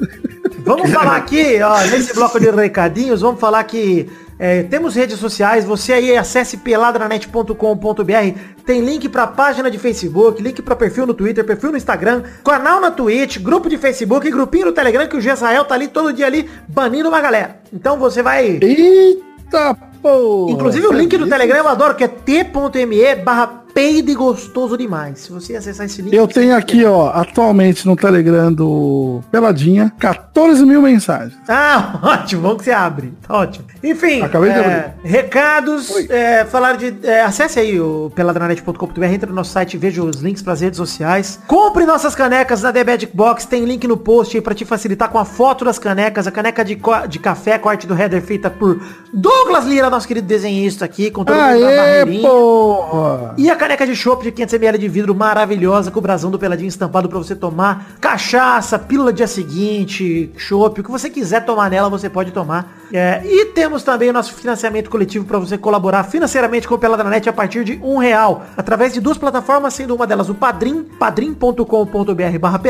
[0.66, 4.06] Vamos falar aqui, ó, nesse bloco de recadinhos, vamos falar que
[4.38, 10.62] é, temos redes sociais, você aí acesse peladranet.com.br, tem link pra página de Facebook, link
[10.62, 14.66] pra perfil no Twitter, perfil no Instagram, canal na Twitch, grupo de Facebook e grupinho
[14.66, 17.60] no Telegram que o Gesael tá ali todo dia ali banindo uma galera.
[17.72, 18.58] Então você vai...
[18.62, 20.52] Eita porra.
[20.52, 25.20] Inclusive o link do Telegram eu adoro, que é t.me barra peide gostoso demais.
[25.20, 26.12] Se você acessar esse link...
[26.12, 31.38] Eu tenho aqui, ó, atualmente no Telegram do Peladinha, 14 mil mensagens.
[31.48, 33.14] Ah, ótimo, bom que você abre.
[33.24, 33.66] Tá ótimo.
[33.84, 36.92] Enfim, Acabei de é, recados, é, falar de.
[37.04, 41.38] é, acesse aí o peladranet.com.br, entra no nosso site, veja os links pras redes sociais.
[41.46, 45.08] Compre nossas canecas na The Magic Box, tem link no post aí pra te facilitar
[45.08, 46.76] com a foto das canecas, a caneca de,
[47.08, 48.80] de café, corte do header feita por
[49.12, 52.28] Douglas Lira, nosso querido desenhista aqui, com todo mundo na Aê, barreirinha.
[52.28, 53.34] porra!
[53.38, 56.68] E a caneca de chopp de 500ml de vidro maravilhosa, com o brasão do Peladinho
[56.68, 57.98] estampado pra você tomar.
[58.00, 62.77] Cachaça, pílula dia seguinte, chopp, o que você quiser tomar nela, você pode tomar.
[62.92, 67.28] É, e temos também o nosso financiamento coletivo para você colaborar financeiramente com o Peladranet
[67.28, 72.38] a partir de um real, através de duas plataformas, sendo uma delas o Padrim, padrim.com.br
[72.40, 72.60] barra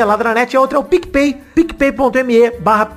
[0.50, 2.88] e a outra é o PicPay, picpay.me barra.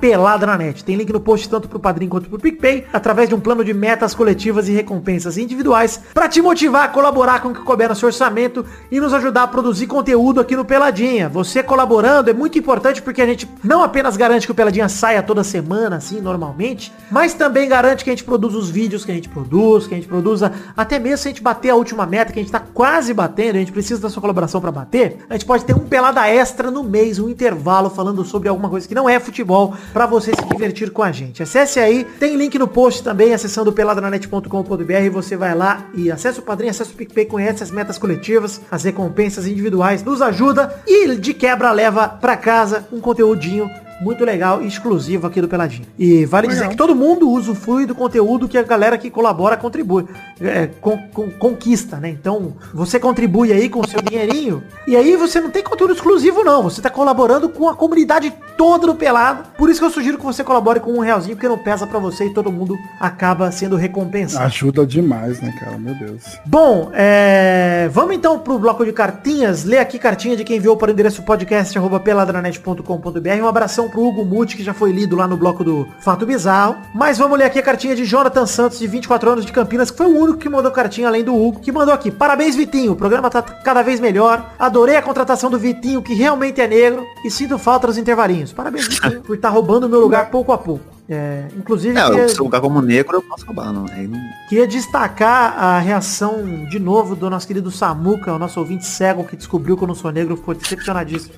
[0.84, 3.72] Tem link no post tanto pro Padrim quanto pro PicPay, através de um plano de
[3.72, 7.94] metas coletivas e recompensas individuais, para te motivar a colaborar com o que couber no
[7.94, 11.28] seu orçamento e nos ajudar a produzir conteúdo aqui no Peladinha.
[11.28, 15.22] Você colaborando é muito importante porque a gente não apenas garante que o Peladinha saia
[15.22, 19.14] toda semana, assim, normalmente, mas também garante que a gente produza os vídeos que a
[19.14, 22.32] gente produz, que a gente produza, até mesmo se a gente bater a última meta,
[22.32, 25.34] que a gente tá quase batendo, a gente precisa da sua colaboração para bater, a
[25.34, 28.94] gente pode ter um pelada extra no mês, um intervalo falando sobre alguma coisa que
[28.94, 31.42] não é futebol, para você se divertir com a gente.
[31.42, 36.42] Acesse aí, tem link no post também, acessando peladranet.com.br, você vai lá e acessa o
[36.42, 41.34] padrinho, acessa o PicPay, conhece as metas coletivas, as recompensas individuais, nos ajuda e de
[41.34, 43.68] quebra leva para casa um conteúdinho
[44.02, 45.86] muito legal e exclusivo aqui do Peladinho.
[45.98, 50.04] E vale dizer que todo mundo usufrui do conteúdo que a galera que colabora contribui,
[50.40, 52.08] é, con- con- conquista, né?
[52.10, 56.42] Então, você contribui aí com o seu dinheirinho e aí você não tem conteúdo exclusivo
[56.44, 59.44] não, você tá colaborando com a comunidade toda do Pelado.
[59.56, 61.98] Por isso que eu sugiro que você colabore com um realzinho, porque não pesa pra
[61.98, 64.44] você e todo mundo acaba sendo recompensado.
[64.44, 65.78] Ajuda demais, né, cara?
[65.78, 66.22] Meu Deus.
[66.44, 69.64] Bom, é, vamos então pro bloco de cartinhas.
[69.64, 73.42] Lê aqui cartinha de quem enviou para o endereço podcast arroba peladranet.com.br.
[73.42, 76.76] Um abração pro Hugo Muti, que já foi lido lá no bloco do Fato Bizarro.
[76.94, 79.98] Mas vamos ler aqui a cartinha de Jonathan Santos, de 24 anos de Campinas, que
[79.98, 82.10] foi o único que mandou cartinha além do Hugo, que mandou aqui.
[82.10, 82.92] Parabéns, Vitinho.
[82.92, 84.54] O programa tá cada vez melhor.
[84.58, 88.52] Adorei a contratação do Vitinho, que realmente é negro, e sinto falta dos intervalinhos.
[88.52, 90.91] Parabéns, Vitinho, por estar roubando o meu lugar pouco a pouco.
[91.08, 93.86] É, inclusive, É, queria- se lugar como negro, eu posso roubar, não.
[93.90, 94.18] Aí não...
[94.48, 99.36] Queria destacar a reação de novo do nosso querido Samuca, o nosso ouvinte cego que
[99.36, 101.34] descobriu que eu não sou negro, ficou decepcionadíssimo.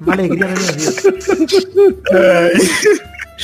[0.00, 1.02] Uma alegria na minha vida.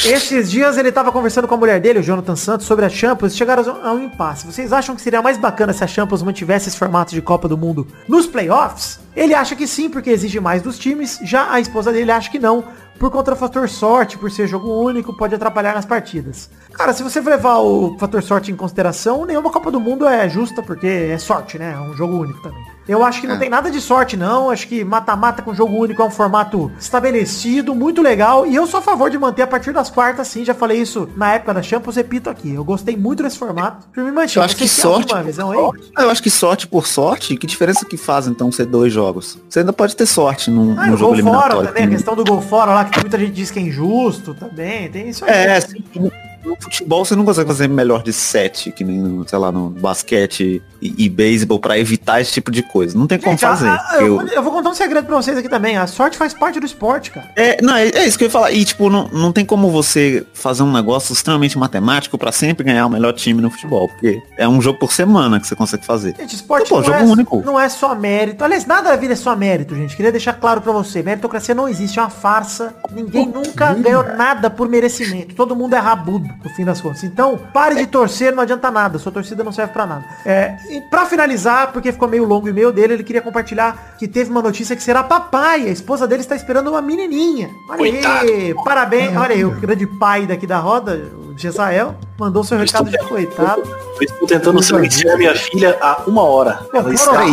[0.04, 3.32] Esses dias ele tava conversando com a mulher dele, o Jonathan Santos, sobre a Champions
[3.32, 4.46] e chegaram a um impasse.
[4.46, 7.58] Vocês acham que seria mais bacana se a Champions mantivesse esse formato de Copa do
[7.58, 9.00] Mundo nos playoffs?
[9.16, 11.18] Ele acha que sim, porque exige mais dos times.
[11.24, 12.62] Já a esposa dele acha que não,
[12.98, 16.50] por contra o fator sorte, por ser jogo único, pode atrapalhar nas partidas.
[16.72, 20.62] Cara, se você levar o fator sorte em consideração, nenhuma Copa do Mundo é justa,
[20.62, 21.72] porque é sorte, né?
[21.72, 22.64] É um jogo único também.
[22.88, 24.50] Eu acho que não tem nada de sorte, não.
[24.50, 28.46] Acho que mata-mata com jogo único é um formato estabelecido, muito legal.
[28.46, 30.44] E eu sou a favor de manter a partir das quartas, sim.
[30.44, 32.54] Já falei isso na época da Champions, repito aqui.
[32.54, 33.86] Eu gostei muito desse formato.
[33.96, 34.38] Manter.
[34.38, 35.14] Eu acho que sorte.
[35.22, 35.58] Visão aí?
[35.98, 39.38] Eu acho que sorte por sorte, que diferença que faz então ser dois jogos?
[39.48, 41.68] Você ainda pode ter sorte num, Ah, num jogo gol fora eliminatório.
[41.68, 44.90] também, a questão do gol fora lá, que muita gente diz que é injusto também.
[44.90, 45.30] Tem isso aí.
[45.30, 45.60] É,
[45.94, 46.10] no,
[46.48, 50.62] no futebol você não consegue fazer melhor de sete, que nem, sei lá, no basquete
[50.80, 52.96] e, e beisebol pra evitar esse tipo de coisa.
[52.98, 53.68] Não tem como Gente, a- fazer.
[53.68, 55.76] a- eu, Eu- vou- eu vou contar um segredo pra vocês aqui também.
[55.76, 57.28] A sorte faz parte do esporte, cara.
[57.36, 58.50] É, não, é, é isso que eu ia falar.
[58.52, 62.86] E, tipo, não, não tem como você fazer um negócio extremamente matemático pra sempre ganhar
[62.86, 63.88] o melhor time no futebol.
[63.88, 66.14] Porque é um jogo por semana que você consegue fazer.
[66.18, 67.42] Gente, esporte Pô, não, jogo é, único.
[67.44, 68.44] não é só mérito.
[68.44, 69.96] Aliás, nada da vida é só mérito, gente.
[69.96, 71.02] Queria deixar claro pra você.
[71.02, 72.74] Meritocracia não existe, é uma farsa.
[72.90, 75.34] Ninguém nunca ganhou nada por merecimento.
[75.34, 77.04] Todo mundo é rabudo, no fim das contas.
[77.04, 78.98] Então, pare de torcer, não adianta nada.
[78.98, 80.04] Sua torcida não serve pra nada.
[80.24, 84.06] É, e pra finalizar, porque ficou meio longo o e-mail dele, ele queria compartilhar que
[84.06, 85.62] teve uma notícia que será papai.
[85.62, 87.50] A esposa dele está esperando uma menininha.
[87.68, 89.16] Olha aí, parabéns.
[89.16, 93.62] Olha aí, o grande pai daqui da roda, o Gesael, mandou seu recado de coitado.
[93.62, 96.60] Eu estou tentando silenciar minha filha há uma hora.
[96.72, 97.32] Ela está aí.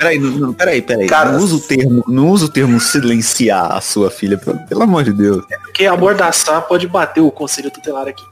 [0.00, 1.06] Peraí, não, não, peraí, peraí.
[1.06, 4.82] Cara, não usa o termo, não usa o termo silenciar a sua filha, pelo, pelo
[4.82, 5.44] amor de Deus.
[5.62, 8.24] Porque amordaçar pode bater o conselho tutelar aqui.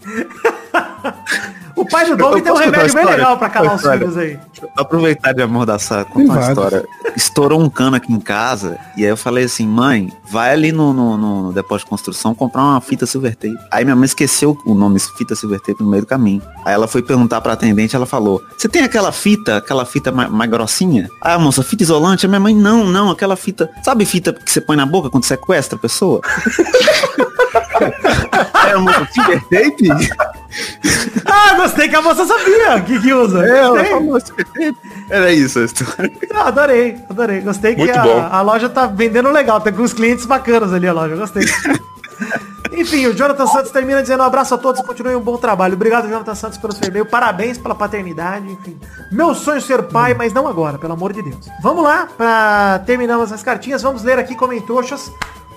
[1.79, 4.37] O pai do Doug Eu tem um remédio bem legal pra calar os filhos aí.
[4.77, 6.85] Aproveitar de amordaçar, contar uma história.
[7.17, 10.93] Estourou um cano aqui em casa, e aí eu falei assim, mãe, vai ali no,
[10.93, 13.57] no, no depósito de construção comprar uma fita silver tape.
[13.71, 16.43] Aí minha mãe esqueceu o nome fita silver tape no meio do caminho.
[16.65, 20.29] Aí ela foi perguntar pra atendente, ela falou, você tem aquela fita, aquela fita mais,
[20.31, 21.09] mais grossinha?
[21.23, 22.27] Ah, moça, fita isolante?
[22.27, 25.25] A minha mãe, não, não, aquela fita, sabe fita que você põe na boca quando
[25.25, 26.21] sequestra a pessoa?
[28.69, 29.89] é, moça, silver tape?
[31.25, 33.47] Ah, gostei que a moça sabia que, que usa.
[33.47, 34.19] É, falou.
[35.11, 36.13] Era isso a história.
[36.35, 37.41] Ah, adorei, adorei.
[37.41, 38.29] Gostei que Muito a, bom.
[38.31, 39.61] a loja tá vendendo legal.
[39.61, 41.17] Tem com os clientes bacanas ali a loja.
[41.17, 41.45] Gostei.
[42.73, 45.75] Enfim, o Jonathan Santos termina dizendo um abraço a todos e continue um bom trabalho.
[45.75, 47.07] Obrigado, Jonathan Santos, pelo seu e-mail.
[47.07, 48.51] Parabéns pela paternidade.
[48.51, 48.79] Enfim,
[49.11, 51.49] meu sonho é ser pai, mas não agora, pelo amor de Deus.
[51.63, 53.83] Vamos lá, pra terminarmos as cartinhas.
[53.83, 55.11] Vamos ler aqui comentoxas.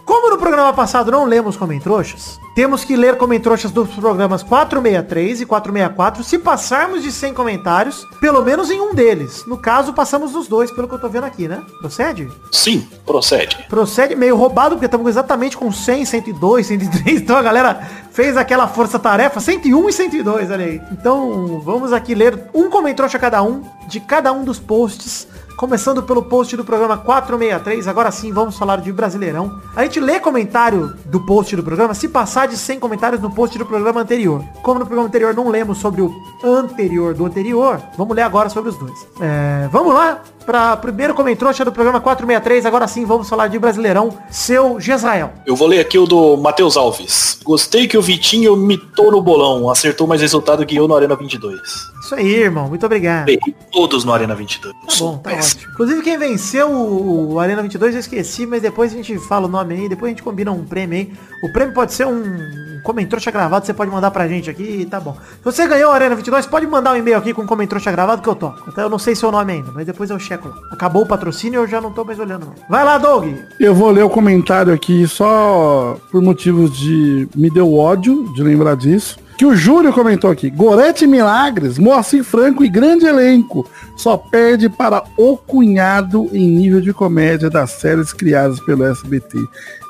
[0.05, 5.45] Como no programa passado não lemos Comentroxas, temos que ler Comentroxas dos programas 463 e
[5.45, 9.45] 464 se passarmos de 100 comentários, pelo menos em um deles.
[9.45, 11.63] No caso, passamos nos dois, pelo que eu tô vendo aqui, né?
[11.79, 12.29] Procede?
[12.51, 13.57] Sim, procede.
[13.69, 17.21] Procede meio roubado, porque estamos exatamente com 100, 102, 103.
[17.21, 20.81] Então a galera fez aquela força-tarefa, 101 e 102, olha aí.
[20.91, 25.27] Então vamos aqui ler um comentroxa cada um, de cada um dos posts.
[25.57, 29.61] Começando pelo post do programa 463, agora sim vamos falar de Brasileirão.
[29.75, 33.59] A gente lê comentário do post do programa se passar de 100 comentários no post
[33.59, 34.43] do programa anterior.
[34.63, 36.11] Como no programa anterior não lemos sobre o
[36.43, 39.07] anterior do anterior, vamos ler agora sobre os dois.
[39.21, 44.17] É, vamos lá para primeiro comentário do programa 463, agora sim vamos falar de Brasileirão,
[44.29, 45.31] seu Gesrael.
[45.45, 47.39] Eu vou ler aqui o do Matheus Alves.
[47.43, 51.90] Gostei que Vitinho mitou no bolão, acertou mais resultado que eu no Arena 22.
[52.01, 53.29] Isso aí, irmão, muito obrigado.
[53.29, 54.73] Errei todos no Arena 22.
[54.73, 55.71] Tá bom, tá ótimo.
[55.71, 59.49] Inclusive quem venceu o, o Arena 22 eu esqueci, mas depois a gente fala o
[59.49, 61.13] nome aí, depois a gente combina um prêmio aí.
[61.43, 65.13] O prêmio pode ser um comentário gravado, você pode mandar pra gente aqui, tá bom.
[65.13, 68.29] Se você ganhou a Arena 22, pode mandar um e-mail aqui com comentário gravado que
[68.29, 68.63] eu toco.
[68.67, 70.55] Então eu não sei seu nome ainda, mas depois eu checo lá.
[70.71, 72.53] Acabou o patrocínio, eu já não tô mais olhando não.
[72.67, 73.31] Vai lá, Doug.
[73.59, 77.27] Eu vou ler o comentário aqui só por motivos de...
[77.35, 79.19] Me deu ódio de lembrar disso.
[79.41, 80.51] Que o Júlio comentou aqui.
[80.51, 83.67] Gorete Milagres, Moacir Franco e grande elenco.
[83.97, 89.39] Só perde para o cunhado em nível de comédia das séries criadas pelo SBT.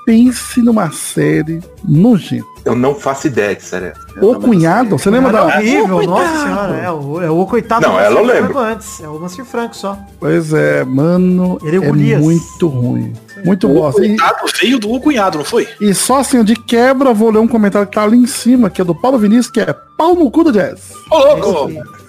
[0.05, 2.45] Pense numa série nojenta.
[2.65, 3.93] Eu não faço ideia que série é.
[4.21, 4.97] O cunhado?
[4.97, 5.45] Você lembra da...
[5.45, 6.75] horrível, O nossa senhora.
[6.77, 8.57] É o, é o coitado Não, ela eu lembro.
[8.59, 8.99] Antes.
[9.01, 9.97] É o Moacir Franco só.
[10.19, 12.21] Pois é, mano, Ele é o é Golias.
[12.21, 13.13] muito ruim.
[13.45, 14.03] Muito O bosta.
[14.05, 15.67] E, coitado veio do cunhado, não foi?
[15.79, 18.81] e só assim, de quebra, vou ler um comentário que tá ali em cima, que
[18.81, 20.93] é do Paulo Vinícius, que é pau no cu do jazz.
[21.09, 22.00] Ô, louco!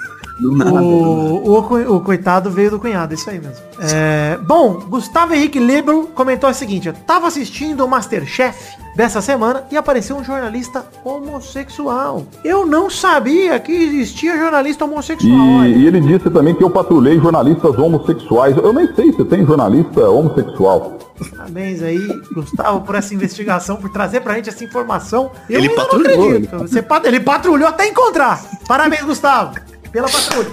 [0.43, 0.72] Do nada.
[0.72, 3.64] O, o, o coitado veio do cunhado, isso aí mesmo.
[3.80, 9.64] É, bom, Gustavo Henrique Libro comentou o seguinte, eu tava assistindo o Masterchef dessa semana
[9.70, 12.24] e apareceu um jornalista homossexual.
[12.45, 15.64] Eu não sabia que existia jornalista homossexual.
[15.64, 18.57] E, e ele disse também que eu patrulhei jornalistas homossexuais.
[18.57, 20.99] Eu nem sei se tem jornalista homossexual.
[21.36, 22.01] Parabéns aí,
[22.34, 25.30] Gustavo, por essa investigação, por trazer pra gente essa informação.
[25.49, 26.59] Eu Ele ainda patrulhou, Não acredito.
[26.59, 28.43] Você pat- ele patrulhou até encontrar.
[28.66, 29.55] Parabéns, Gustavo,
[29.93, 30.51] pela patrulha.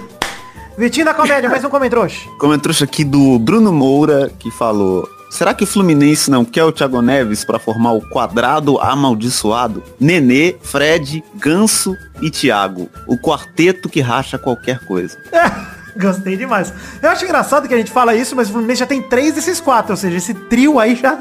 [0.76, 2.28] Vitinho da Comédia, mais um comentrouxa.
[2.38, 5.08] Comentário aqui do Bruno Moura, que falou...
[5.30, 9.80] Será que o Fluminense não quer o Thiago Neves para formar o quadrado amaldiçoado?
[9.98, 12.90] Nenê, Fred, Ganso e Thiago.
[13.06, 15.16] O quarteto que racha qualquer coisa.
[16.00, 16.72] Gostei demais.
[17.02, 19.60] Eu acho engraçado que a gente fala isso, mas o Fluminense já tem três desses
[19.60, 21.16] quatro, ou seja, esse trio aí já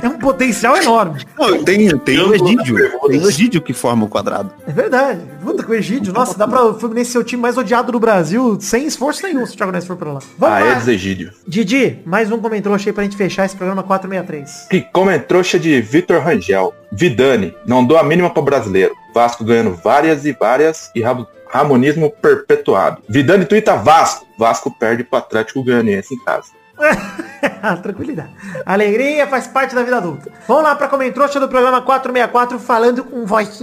[0.00, 1.24] tem um potencial enorme.
[1.38, 2.76] Não, tem, tem o Egídio.
[3.08, 4.50] Tem o Egídio que forma o quadrado.
[4.66, 5.20] É verdade.
[5.42, 6.12] Puta com o Egídio.
[6.12, 9.44] Nossa, dá pra o Fluminense ser o time mais odiado do Brasil sem esforço nenhum
[9.46, 10.20] se o Thiago Neves for pra lá.
[10.38, 10.72] Vamos Ah, lá.
[10.72, 11.32] é desegídio.
[11.46, 14.66] Didi, mais um comentrouxa aí pra gente fechar esse programa 463.
[14.70, 16.74] Que comentrouxa de Vitor Rangel.
[16.90, 18.94] Vidani, não dou a mínima pro brasileiro.
[19.14, 23.00] Vasco ganhando várias e várias e Rabo- Ramonismo perpetuado.
[23.08, 24.26] Vidani tuita Vasco.
[24.36, 26.48] Vasco perde pro Atlético Goianiense em casa.
[27.80, 28.30] Tranquilidade.
[28.66, 30.32] Alegria faz parte da vida adulta.
[30.48, 33.60] Vamos lá pra comentrouxa do programa 464 falando com voz.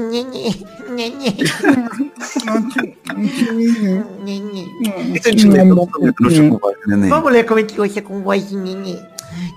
[7.10, 8.50] Vamos ler comentrouxa com voz.
[8.54, 8.98] nhenhê.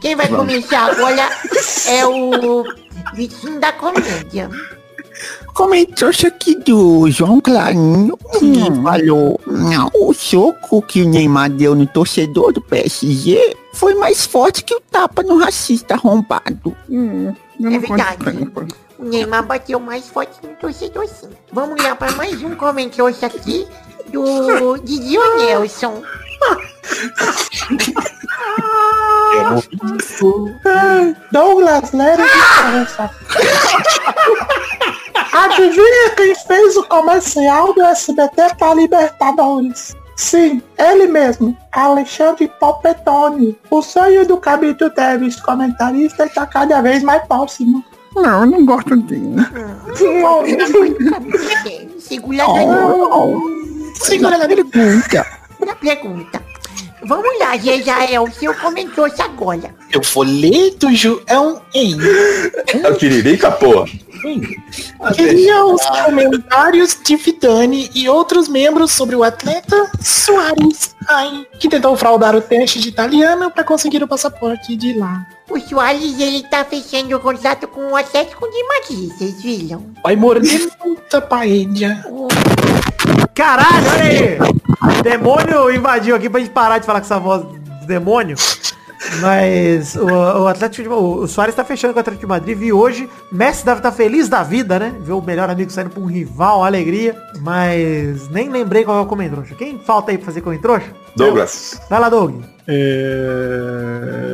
[0.01, 1.31] Quem vai começar agora
[1.89, 2.65] é o
[3.15, 4.51] Vitinho da Comédia.
[5.55, 11.87] Comentou aqui do João Clarinho que falou "Não, o soco que o Neymar deu no
[11.87, 16.77] torcedor do PSG foi mais forte que o tapa no racista arrombado.
[17.63, 18.51] É verdade.
[18.99, 21.29] O Neymar bateu mais forte no torcedor sim.
[21.53, 23.67] Vamos lá para mais um comentário aqui
[24.09, 26.03] do Didi Nelson.
[31.33, 33.11] Douglas de França.
[35.35, 39.97] Adivinha quem fez o comercial do SBT para Libertadores?
[40.15, 43.59] Sim, ele mesmo, Alexandre Palpetone.
[43.69, 47.85] O sonho do Cabito Teves, comentarista, está cada vez mais próximo.
[48.15, 49.35] Não, eu não gosto dele.
[51.99, 52.85] Segura na
[54.01, 55.27] Segura na pergunta.
[55.67, 56.43] na pergunta.
[57.07, 59.75] Vamos lá, Jejael, seu comentário agora.
[59.93, 61.97] Eu vou ler do João em.
[62.85, 63.87] É o Tiririca, porra.
[65.15, 71.97] Queria os comentários de Vidani e outros membros sobre o atleta Soares, ai, que tentou
[71.97, 75.27] fraudar o teste de italiano para conseguir o passaporte de lá.
[75.51, 79.85] O Soares, ele tá fechando o contrato com o Atlético de Madrid, vocês viram?
[80.03, 82.05] Vai morder muita paella.
[83.35, 85.03] Caralho, olha aí!
[85.03, 88.37] Demônio invadiu aqui pra gente parar de falar com essa voz do demônio.
[89.21, 92.61] Mas o, o Atlético de, o, o Soares tá fechando com o Atlético de Madrid
[92.63, 94.95] e hoje Messi deve estar feliz da vida, né?
[95.01, 97.17] Ver o melhor amigo saindo pra um rival, alegria.
[97.41, 99.55] Mas nem lembrei qual é o Comentrouxa.
[99.55, 100.87] Quem falta aí pra fazer Comentrouxa?
[101.17, 101.81] Douglas.
[101.89, 102.43] Vai lá, Doug.
[102.67, 104.25] É...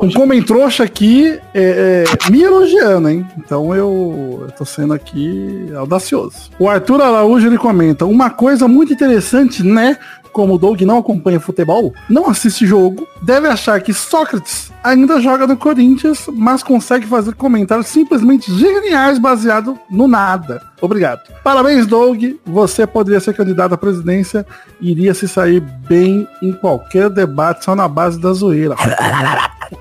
[0.00, 3.26] Um comentrouxa aqui é, é, me elogiando, hein?
[3.38, 6.50] Então eu, eu tô sendo aqui audacioso.
[6.58, 9.96] O Arthur Araújo ele comenta: uma coisa muito interessante, né?
[10.32, 15.46] Como o Doug não acompanha futebol, não assiste jogo, deve achar que Sócrates ainda joga
[15.46, 20.62] no Corinthians, mas consegue fazer comentários simplesmente geniais baseado no nada.
[20.80, 21.20] Obrigado.
[21.42, 22.22] Parabéns, Doug.
[22.46, 24.46] Você poderia ser candidato à presidência
[24.80, 28.74] e iria se sair bem em qualquer debate só na base da zoeira.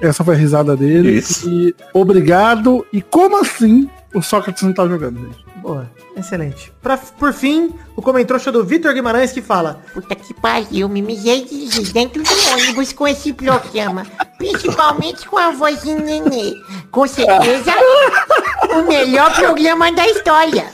[0.02, 1.18] Essa foi a risada dele.
[1.18, 1.48] Isso.
[1.50, 2.86] E obrigado.
[2.92, 5.47] E como assim o Sócrates não tá jogando, gente?
[5.62, 6.72] Boa, excelente.
[6.82, 11.46] Pra, por fim, o Comentrouxa do Vitor Guimarães que fala Puta que pariu, me mijei
[11.46, 14.06] de rir dentro do ônibus com esse programa.
[14.38, 16.54] Principalmente com a voz de nenê.
[16.92, 17.74] Com certeza,
[18.72, 20.66] o melhor programa da história.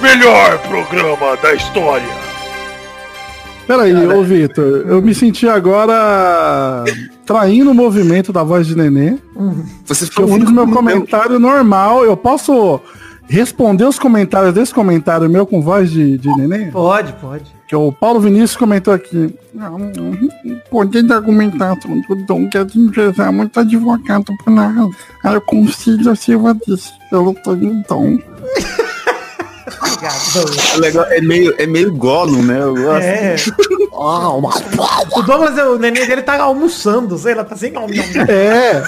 [0.00, 2.28] Melhor programa da história.
[3.66, 6.84] Peraí, ô Vitor, eu me senti agora
[7.28, 9.18] traindo o movimento da voz de nenê.
[9.84, 12.02] Você Que eu fiz meu comentário normal.
[12.02, 12.80] Eu posso
[13.28, 16.70] responder os comentários desse comentário meu com voz de, de nenê?
[16.70, 17.44] Pode, pode.
[17.68, 19.34] Que o Paulo Vinícius comentou aqui.
[20.70, 24.88] Podendo argumentar sobre o Dom que a empresa é muito advogado para nada.
[25.22, 28.16] Aí o Concílio Silva disse, eu tô em Dom.
[28.16, 28.87] Obrigado, Doug.
[30.74, 32.60] É, legal, é meio, é meio Gollum, né?
[32.60, 33.02] Eu gosto.
[33.02, 33.36] É.
[35.12, 37.72] O Douglas, o neném dele tá almoçando, sei lá, tá sem
[38.28, 38.82] É.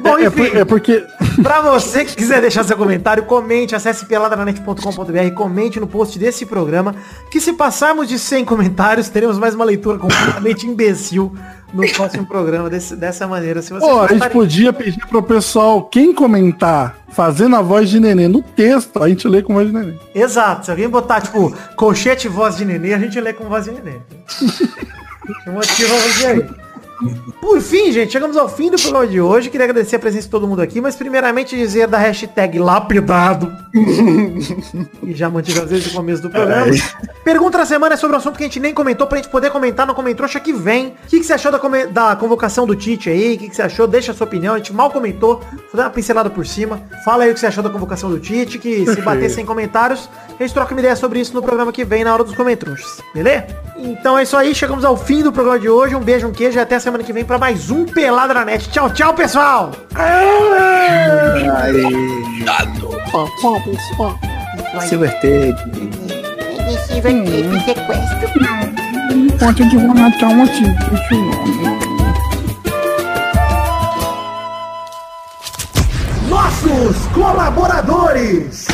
[0.00, 0.46] Bom, é, enfim.
[0.56, 1.04] é porque.
[1.42, 6.94] Pra você que quiser deixar seu comentário, comente, acesse peladranet.com.br, comente no post desse programa,
[7.30, 11.34] que se passarmos de 100 comentários, teremos mais uma leitura completamente imbecil
[11.72, 13.62] no próximo programa, desse- dessa maneira.
[13.62, 17.98] Se você Pô, a gente podia pedir pro pessoal, quem comentar fazendo a voz de
[18.00, 19.94] nenê no texto, a gente lê com voz de nenê.
[20.14, 23.70] Exato, se alguém botar, tipo, colchete voz de nenê, a gente lê com voz de
[23.72, 23.98] nenê.
[25.46, 26.61] Motiva você aí.
[27.40, 29.50] Por fim, gente, chegamos ao fim do programa de hoje.
[29.50, 33.52] Queria agradecer a presença de todo mundo aqui, mas primeiramente dizer da hashtag lapidado.
[35.02, 36.72] e já mantive às vezes o começo do programa.
[37.24, 39.50] Pergunta da semana é sobre um assunto que a gente nem comentou pra gente poder
[39.50, 40.88] comentar no Comentrouxa que vem.
[40.88, 43.34] O que, que você achou da, da convocação do Tite aí?
[43.34, 43.86] O que, que você achou?
[43.86, 44.54] Deixa a sua opinião.
[44.54, 45.40] A gente mal comentou.
[45.50, 46.82] Vou dar uma pincelada por cima.
[47.04, 50.08] Fala aí o que você achou da convocação do Tite, que se bater sem comentários,
[50.38, 53.00] a gente troca uma ideia sobre isso no programa que vem, na hora dos Comentrouxas.
[53.14, 53.46] Beleza?
[53.76, 54.54] Então é isso aí.
[54.54, 55.94] Chegamos ao fim do programa de hoje.
[55.94, 58.44] Um beijo, um queijo e até a semana que vem pra mais um Pelada na
[58.44, 58.68] Net.
[58.70, 59.72] Tchau, tchau, pessoal!
[64.88, 65.54] Silvertape.
[66.60, 68.28] Iniciativa de sequestro.
[69.38, 70.74] Pode advogar tchau assim.
[76.28, 78.66] Nossos colaboradores!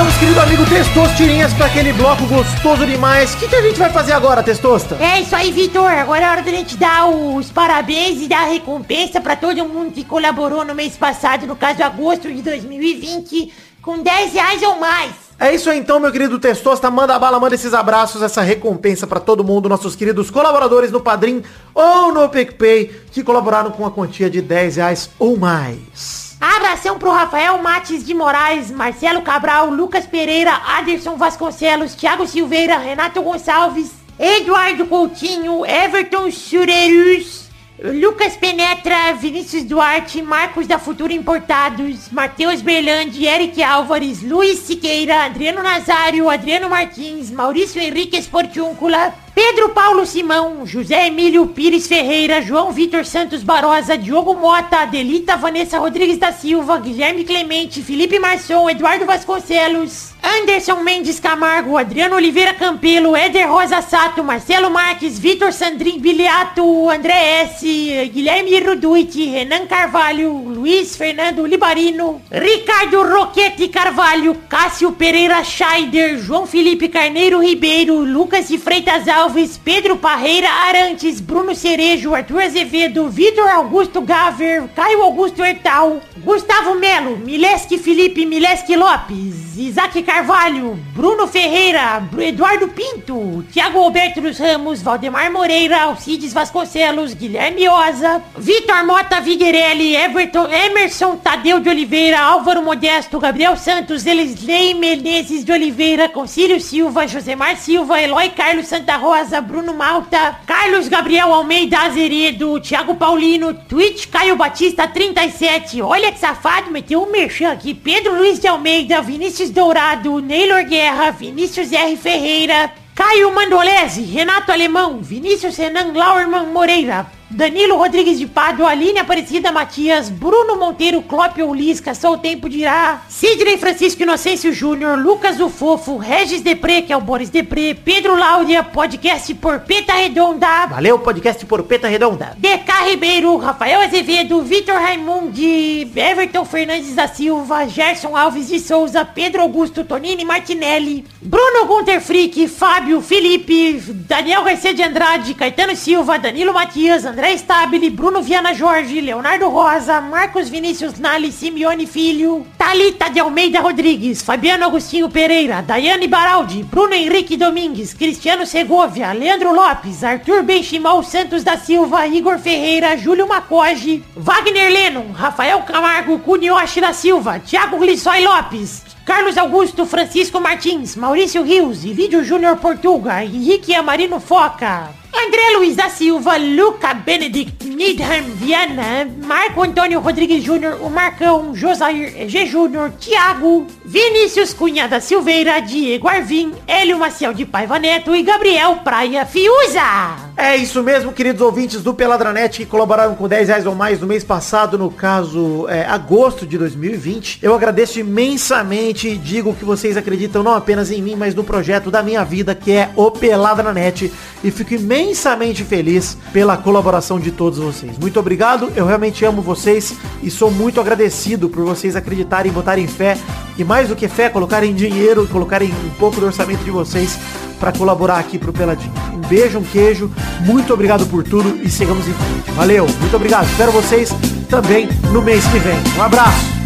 [0.00, 3.34] Chegamos, querido amigo Testosto Tirinhas, para aquele bloco gostoso demais.
[3.34, 4.96] O que, que a gente vai fazer agora, Testosta?
[4.98, 5.90] É isso aí, Vitor.
[5.90, 9.92] Agora é hora da gente dar os parabéns e dar a recompensa pra todo mundo
[9.92, 15.12] que colaborou no mês passado, no caso agosto de 2020, com 10 reais ou mais.
[15.38, 16.90] É isso aí então, meu querido Testosta.
[16.90, 21.02] Manda a bala, manda esses abraços, essa recompensa pra todo mundo, nossos queridos colaboradores no
[21.02, 21.42] Padrim
[21.74, 26.29] ou no PicPay, que colaboraram com a quantia de 10 reais ou mais.
[26.40, 33.20] Abração pro Rafael Mates de Moraes, Marcelo Cabral, Lucas Pereira, Aderson Vasconcelos, Thiago Silveira, Renato
[33.20, 37.50] Gonçalves, Eduardo Coutinho, Everton Surerus,
[37.82, 45.62] Lucas Penetra, Vinícius Duarte, Marcos da Futura Importados, Matheus Berlandi, Eric Álvares, Luiz Siqueira, Adriano
[45.62, 53.04] Nazário, Adriano Martins, Maurício Henrique Esportiúncula, Pedro Paulo Simão, José Emílio Pires Ferreira, João Vitor
[53.04, 60.10] Santos Barosa, Diogo Mota, Adelita Vanessa Rodrigues da Silva, Guilherme Clemente, Felipe Marçom, Eduardo Vasconcelos,
[60.22, 67.42] Anderson Mendes Camargo, Adriano Oliveira Campelo, Éder Rosa Sato, Marcelo Marques, Vitor Sandrin Biliato, André
[67.42, 76.46] S, Guilherme Ruduit, Renan Carvalho, Luiz Fernando Libarino, Ricardo Roquete Carvalho, Cássio Pereira Scheider, João
[76.46, 79.19] Felipe Carneiro Ribeiro, Lucas de Freitas Alves,
[79.64, 87.16] Pedro Parreira Arantes, Bruno Cerejo, Arthur Azevedo, Vitor Augusto Gaver, Caio Augusto Hertal, Gustavo Melo,
[87.18, 94.80] Mileski Felipe Mileski Lopes, Isaac Carvalho, Carvalho, Bruno Ferreira, Eduardo Pinto, Thiago Alberto dos Ramos,
[94.80, 102.62] Valdemar Moreira, Alcides Vasconcelos, Guilherme Oza, Vitor Mota Viguerelli, Everton, Emerson Tadeu de Oliveira, Álvaro
[102.62, 109.09] Modesto, Gabriel Santos, Elisley Menezes de Oliveira, Concílio Silva, Josemar Silva, Eloy Carlos Santa Rosa,
[109.42, 116.70] Bruno Malta, Carlos Gabriel Almeida Azeredo, Thiago Paulino, Twitch Caio Batista 37, olha que safado,
[116.70, 121.96] meteu um merchan aqui, Pedro Luiz de Almeida, Vinícius Dourado, Neylor Guerra, Vinícius R.
[121.96, 129.52] Ferreira, Caio Mandolese, Renato Alemão, Vinícius Renan Lauerman Moreira, Danilo Rodrigues de Pádua, Aline Aparecida
[129.52, 135.48] Matias, Bruno Monteiro, Clópio Lisca, Só o Tempo dirá, Sidney Francisco Inocêncio Júnior, Lucas o
[135.48, 140.98] Fofo, Regis Depré, que é o Boris Depré, Pedro Láudia, podcast por Peta Redonda, Valeu,
[140.98, 142.36] podcast por Peta Redonda.
[142.36, 149.42] DK Ribeiro, Rafael Azevedo, Vitor Raimundi, Everton Fernandes da Silva, Gerson Alves de Souza, Pedro
[149.42, 156.52] Augusto, Tonini Martinelli, Bruno Gunter Frick, Fábio, Felipe, Daniel Garcia de Andrade, Caetano Silva, Danilo
[156.52, 163.20] Matias, André Stabile, Bruno Viana Jorge, Leonardo Rosa, Marcos Vinícius Nali, Simeone Filho, Talita de
[163.20, 170.42] Almeida Rodrigues, Fabiano Agostinho Pereira, Daiane Baraldi, Bruno Henrique Domingues, Cristiano Segovia, Leandro Lopes, Arthur
[170.42, 177.38] Benchimol Santos da Silva, Igor Ferreira, Júlio Macoge, Wagner Lennon, Rafael Camargo, Cunioche da Silva,
[177.38, 184.99] Thiago Glissói Lopes, Carlos Augusto Francisco Martins, Maurício Rios, Lídio Júnior Portuga, Henrique Amarino Foca,
[185.12, 192.28] André Luiz da Silva, Luca Benedict, Needham Viana, Marco Antônio Rodrigues Júnior, o Marcão, Josair
[192.28, 192.46] G.
[192.46, 198.76] Júnior, Thiago, Vinícius Cunha da Silveira, Diego Arvim, Hélio Maciel de Paiva Neto e Gabriel
[198.84, 200.30] Praia Fiuza.
[200.36, 204.06] É isso mesmo, queridos ouvintes do Peladranet que colaboraram com 10 reais ou mais no
[204.06, 207.40] mês passado, no caso, é, agosto de 2020.
[207.42, 211.90] Eu agradeço imensamente e digo que vocês acreditam não apenas em mim, mas no projeto
[211.90, 214.10] da minha vida, que é o Peladranet.
[214.42, 217.98] E fico imensamente feliz pela colaboração de todos vocês.
[217.98, 223.18] Muito obrigado, eu realmente amo vocês e sou muito agradecido por vocês acreditarem, botarem fé
[223.58, 227.18] e mais do que fé, colocarem dinheiro, colocarem um pouco do orçamento de vocês
[227.58, 228.92] para colaborar aqui pro Peladinho.
[229.12, 230.10] Um beijo, um queijo,
[230.40, 232.50] muito obrigado por tudo e sigamos em frente.
[232.56, 233.46] Valeu, muito obrigado.
[233.46, 234.10] Espero vocês
[234.48, 235.76] também no mês que vem.
[235.98, 236.60] Um abraço.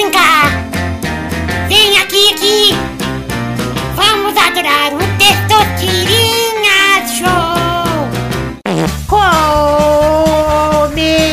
[0.00, 0.48] Brincar.
[1.68, 2.74] Vem aqui, aqui.
[3.94, 8.08] Vamos adorar o Testosterinha Show.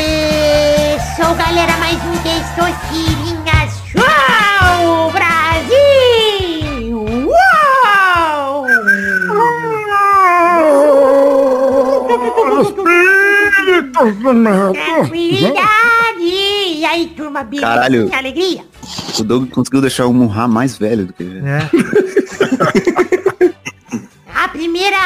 [0.04, 6.98] Começou, galera, mais um Testosterinha Show Brasil.
[7.26, 8.68] Uou!
[14.74, 15.97] Tranquilidade.
[16.88, 17.46] Aí, turma?
[17.60, 18.10] Caralho.
[18.14, 18.64] Alegria?
[19.20, 21.42] O Doug conseguiu deixar o Murra mais velho do que ele.
[21.46, 21.70] É.
[24.34, 24.98] A primeira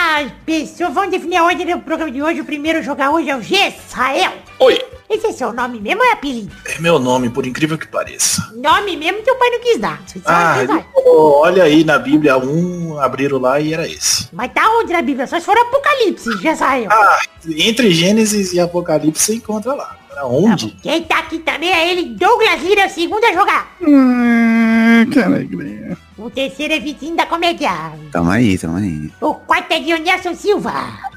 [0.45, 2.41] pessoa, vamos definir a ordem do programa de hoje.
[2.41, 4.33] O primeiro a jogar hoje é o Gessael.
[4.59, 4.79] Oi,
[5.09, 6.51] Esse é seu nome mesmo ou é apelido?
[6.67, 8.51] é meu nome, por incrível que pareça.
[8.55, 9.99] Nome mesmo teu pai não quis dar.
[10.25, 10.85] Ah, que vai.
[11.05, 14.29] olha aí na Bíblia um, abriram lá e era esse.
[14.31, 15.25] Mas tá onde na Bíblia?
[15.25, 16.87] Só se for Apocalipse, Gessael.
[16.91, 17.19] Ah,
[17.57, 19.97] entre Gênesis e Apocalipse você encontra lá.
[20.13, 20.71] Pra onde?
[20.81, 23.75] Quem tá aqui também é ele, Douglas Lira, o segundo a jogar.
[23.81, 25.97] Hum, que alegria.
[26.17, 27.71] O terceiro é Vitinho da Comédia.
[28.11, 29.09] Tamo aí, tamo aí.
[29.21, 30.73] O quarto é Dionelson Silva.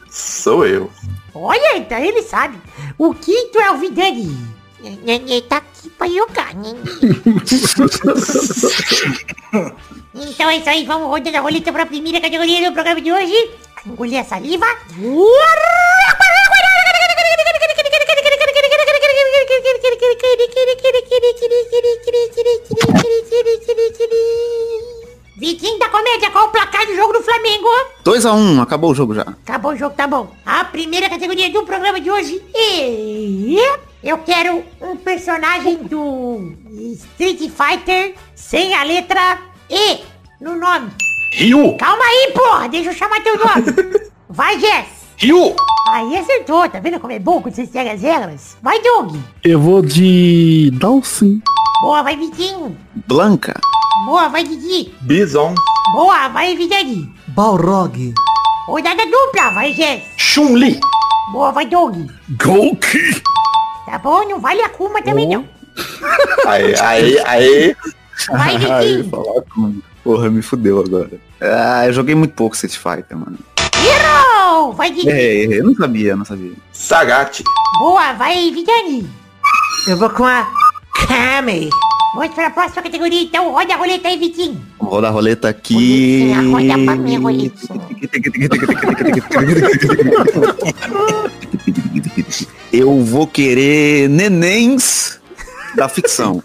[0.09, 0.91] Sou eu.
[1.35, 2.57] Olha, então ele sabe.
[2.97, 4.37] O quinto é o Vidani.
[5.03, 6.53] Nenê tá aqui pra jogar.
[10.17, 13.51] Então é isso aí, vamos rodando a roleta pra primeira categoria do programa de hoje.
[13.85, 14.65] Engolir a saliva.
[14.97, 15.27] Vitinho
[27.35, 27.69] Flamengo?
[28.05, 29.23] 2x1, acabou o jogo já.
[29.23, 30.31] Acabou o jogo, tá bom.
[30.47, 33.79] A primeira categoria do programa de hoje é...
[34.03, 36.53] Eu quero um personagem do
[36.93, 40.01] Street Fighter sem a letra E
[40.41, 40.91] no nome.
[41.33, 41.77] Ryu!
[41.79, 43.65] Calma aí, porra, deixa eu chamar teu nome.
[44.29, 44.87] Vai, Jess.
[45.17, 45.57] Ryu!
[45.89, 48.57] Aí acertou, tá vendo como é bom quando você segue as regras?
[48.63, 49.17] Vai, Doug.
[49.43, 51.43] Eu vou de Dalsin.
[51.83, 52.77] Boa, vai, Vitinho.
[53.07, 53.59] Blanca.
[54.07, 54.95] Boa, vai, Didi.
[55.01, 55.55] Bison.
[55.95, 57.15] Boa, vai, Vidani.
[57.35, 58.15] Balrog.
[58.69, 60.05] Rodada dupla, vai, Jess.
[60.17, 60.79] Chun-Li!
[61.33, 62.09] Boa, vai, Doug.
[62.41, 63.23] Golki!
[63.87, 65.45] Tá bom, não vale a Kuma também não.
[66.47, 67.77] Aí, aí, aí.
[68.31, 69.11] Vai, Aí, Vitinho.
[69.11, 69.81] falar com...
[70.05, 71.11] Porra, me fudeu agora.
[71.41, 73.39] Ah, eu joguei muito pouco Street Fighter, mano.
[73.59, 74.73] Hero!
[74.73, 75.09] vai de...
[75.09, 76.53] É, eu não sabia, eu não sabia.
[76.73, 77.43] Sagat.
[77.79, 79.11] Boa, vai Vidani.
[79.89, 80.47] Eu vou com a
[81.09, 81.69] Cammy.
[82.15, 83.51] Vamos para a próxima categoria, então.
[83.51, 84.65] Roda a roleta aí, Vitinho.
[84.79, 86.33] Vou rodar a roleta aqui.
[86.33, 87.81] Roda pra mim, roletinha.
[92.73, 95.19] Eu vou querer nenéns
[95.75, 96.41] da ficção.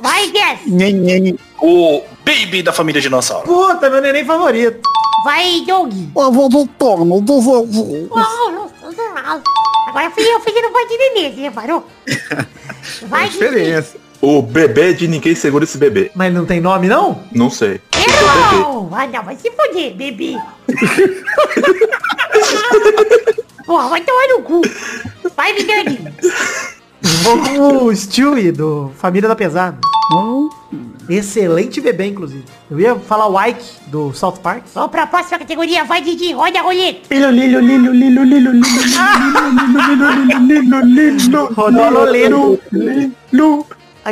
[0.00, 0.66] Vai, Guess.
[0.66, 1.38] Neném.
[1.60, 3.46] O Baby da família Dinossauro.
[3.46, 4.80] Puta, meu neném favorito.
[5.22, 5.92] Vai, Doug.
[6.16, 8.08] Eu vou do torno do vovô.
[9.90, 11.84] Agora fui eu fazendo voz de nenê, você reparou?
[13.08, 13.38] Vai, Didi.
[13.38, 13.96] Diferença.
[14.22, 16.12] O bebê de ninguém segura esse bebê.
[16.14, 17.24] Mas não tem nome, não?
[17.32, 17.80] Não sei.
[17.92, 18.88] Errou!
[18.92, 20.36] Ah, não, vai se fuder, bebê.
[23.66, 24.60] Porra, vai tomar no cu.
[25.34, 26.14] Vai, Vidani.
[27.22, 29.76] Vou com o Stewie do Família da Pesada.
[31.10, 32.44] Excelente bebê, inclusive.
[32.70, 34.62] Eu ia falar o Ike do South Park.
[34.72, 35.84] Vamos pra próxima categoria.
[35.84, 36.32] Vai, Didi.
[36.32, 37.12] Roda a roleta.
[37.12, 38.62] Lilo, lilo, lilo, lilo, lilo, lilo,
[39.88, 42.58] lilo, lilo, lilo, Rodou a Loleno.
[42.72, 43.66] lilo.
[44.04, 44.10] A.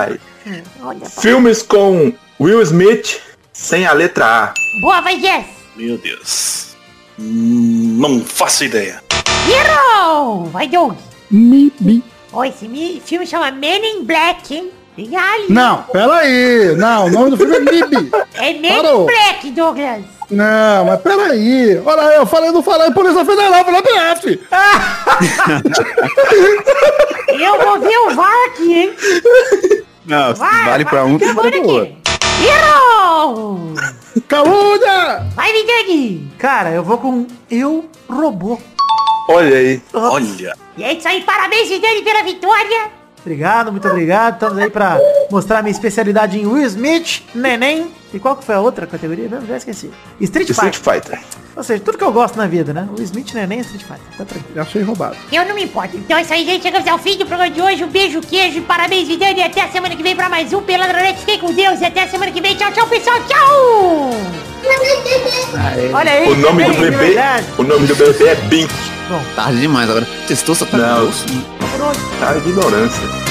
[0.00, 0.18] Ai.
[0.80, 1.06] Pá.
[1.20, 3.20] Filmes com Will Smith
[3.52, 4.54] sem a letra A.
[4.80, 5.46] Boa, vai, Jess.
[5.76, 6.76] Meu Deus.
[7.18, 9.02] Hum, Não faço ideia.
[9.48, 10.44] Errou!
[10.46, 10.94] Vai, Doug.
[11.30, 12.02] Mi, mi.
[12.32, 12.68] Ó, esse
[13.04, 14.70] filme chama Men in Black, hein?
[14.98, 15.46] Liga ali.
[15.48, 16.74] Não, peraí.
[16.76, 18.10] Não, o nome do filme é Mib.
[18.34, 20.02] É in Black, Douglas.
[20.28, 21.80] Não, mas peraí.
[21.86, 24.40] Olha, eu falei, não falei Polícia Federal, falei PF.
[27.28, 28.92] Eu vou ver o VAR aqui, hein?
[30.04, 31.58] Não, Vai, vale pra um, pro aqui.
[31.58, 31.96] outro.
[34.26, 35.26] Calúnia!
[35.36, 36.28] Vai, Vidani.
[36.38, 38.58] Cara, eu vou com Eu Robô.
[39.28, 39.80] Olha aí.
[39.92, 40.56] Olha.
[40.76, 42.97] E é isso aí, parabéns, Vidani, pela vitória.
[43.28, 44.34] Obrigado, muito obrigado.
[44.34, 44.98] Estamos aí pra
[45.30, 47.92] mostrar minha especialidade em Will Smith, Neném.
[48.12, 49.46] E qual que foi a outra categoria mesmo?
[49.46, 49.90] Já esqueci.
[50.18, 51.18] Street Street Fighter.
[51.18, 51.47] Fighter.
[51.58, 52.86] Ou seja, tudo que eu gosto na vida, né?
[52.96, 54.16] Will Smith, Neném e Street Fighter.
[54.16, 54.54] Tá tranquilo.
[54.54, 55.16] Já achei roubado.
[55.32, 55.96] Eu não me importo.
[55.96, 56.62] Então é isso aí, gente.
[56.62, 57.82] Chegamos ao fim do programa de hoje.
[57.82, 59.40] Um beijo, queijo e parabéns, Vidani.
[59.40, 61.18] E até a semana que vem pra mais um Peladronete.
[61.18, 61.80] Fiquem com Deus.
[61.80, 62.54] E até a semana que vem.
[62.54, 63.16] Tchau, tchau, pessoal.
[63.26, 64.10] Tchau!
[65.92, 66.30] Olha aí.
[66.30, 67.16] O nome do de bebê,
[67.58, 68.72] o nome do bebê é Bink.
[69.34, 70.06] Tarde demais agora.
[70.28, 71.10] Testou, só tá Não.
[72.20, 73.27] Tá ignorância.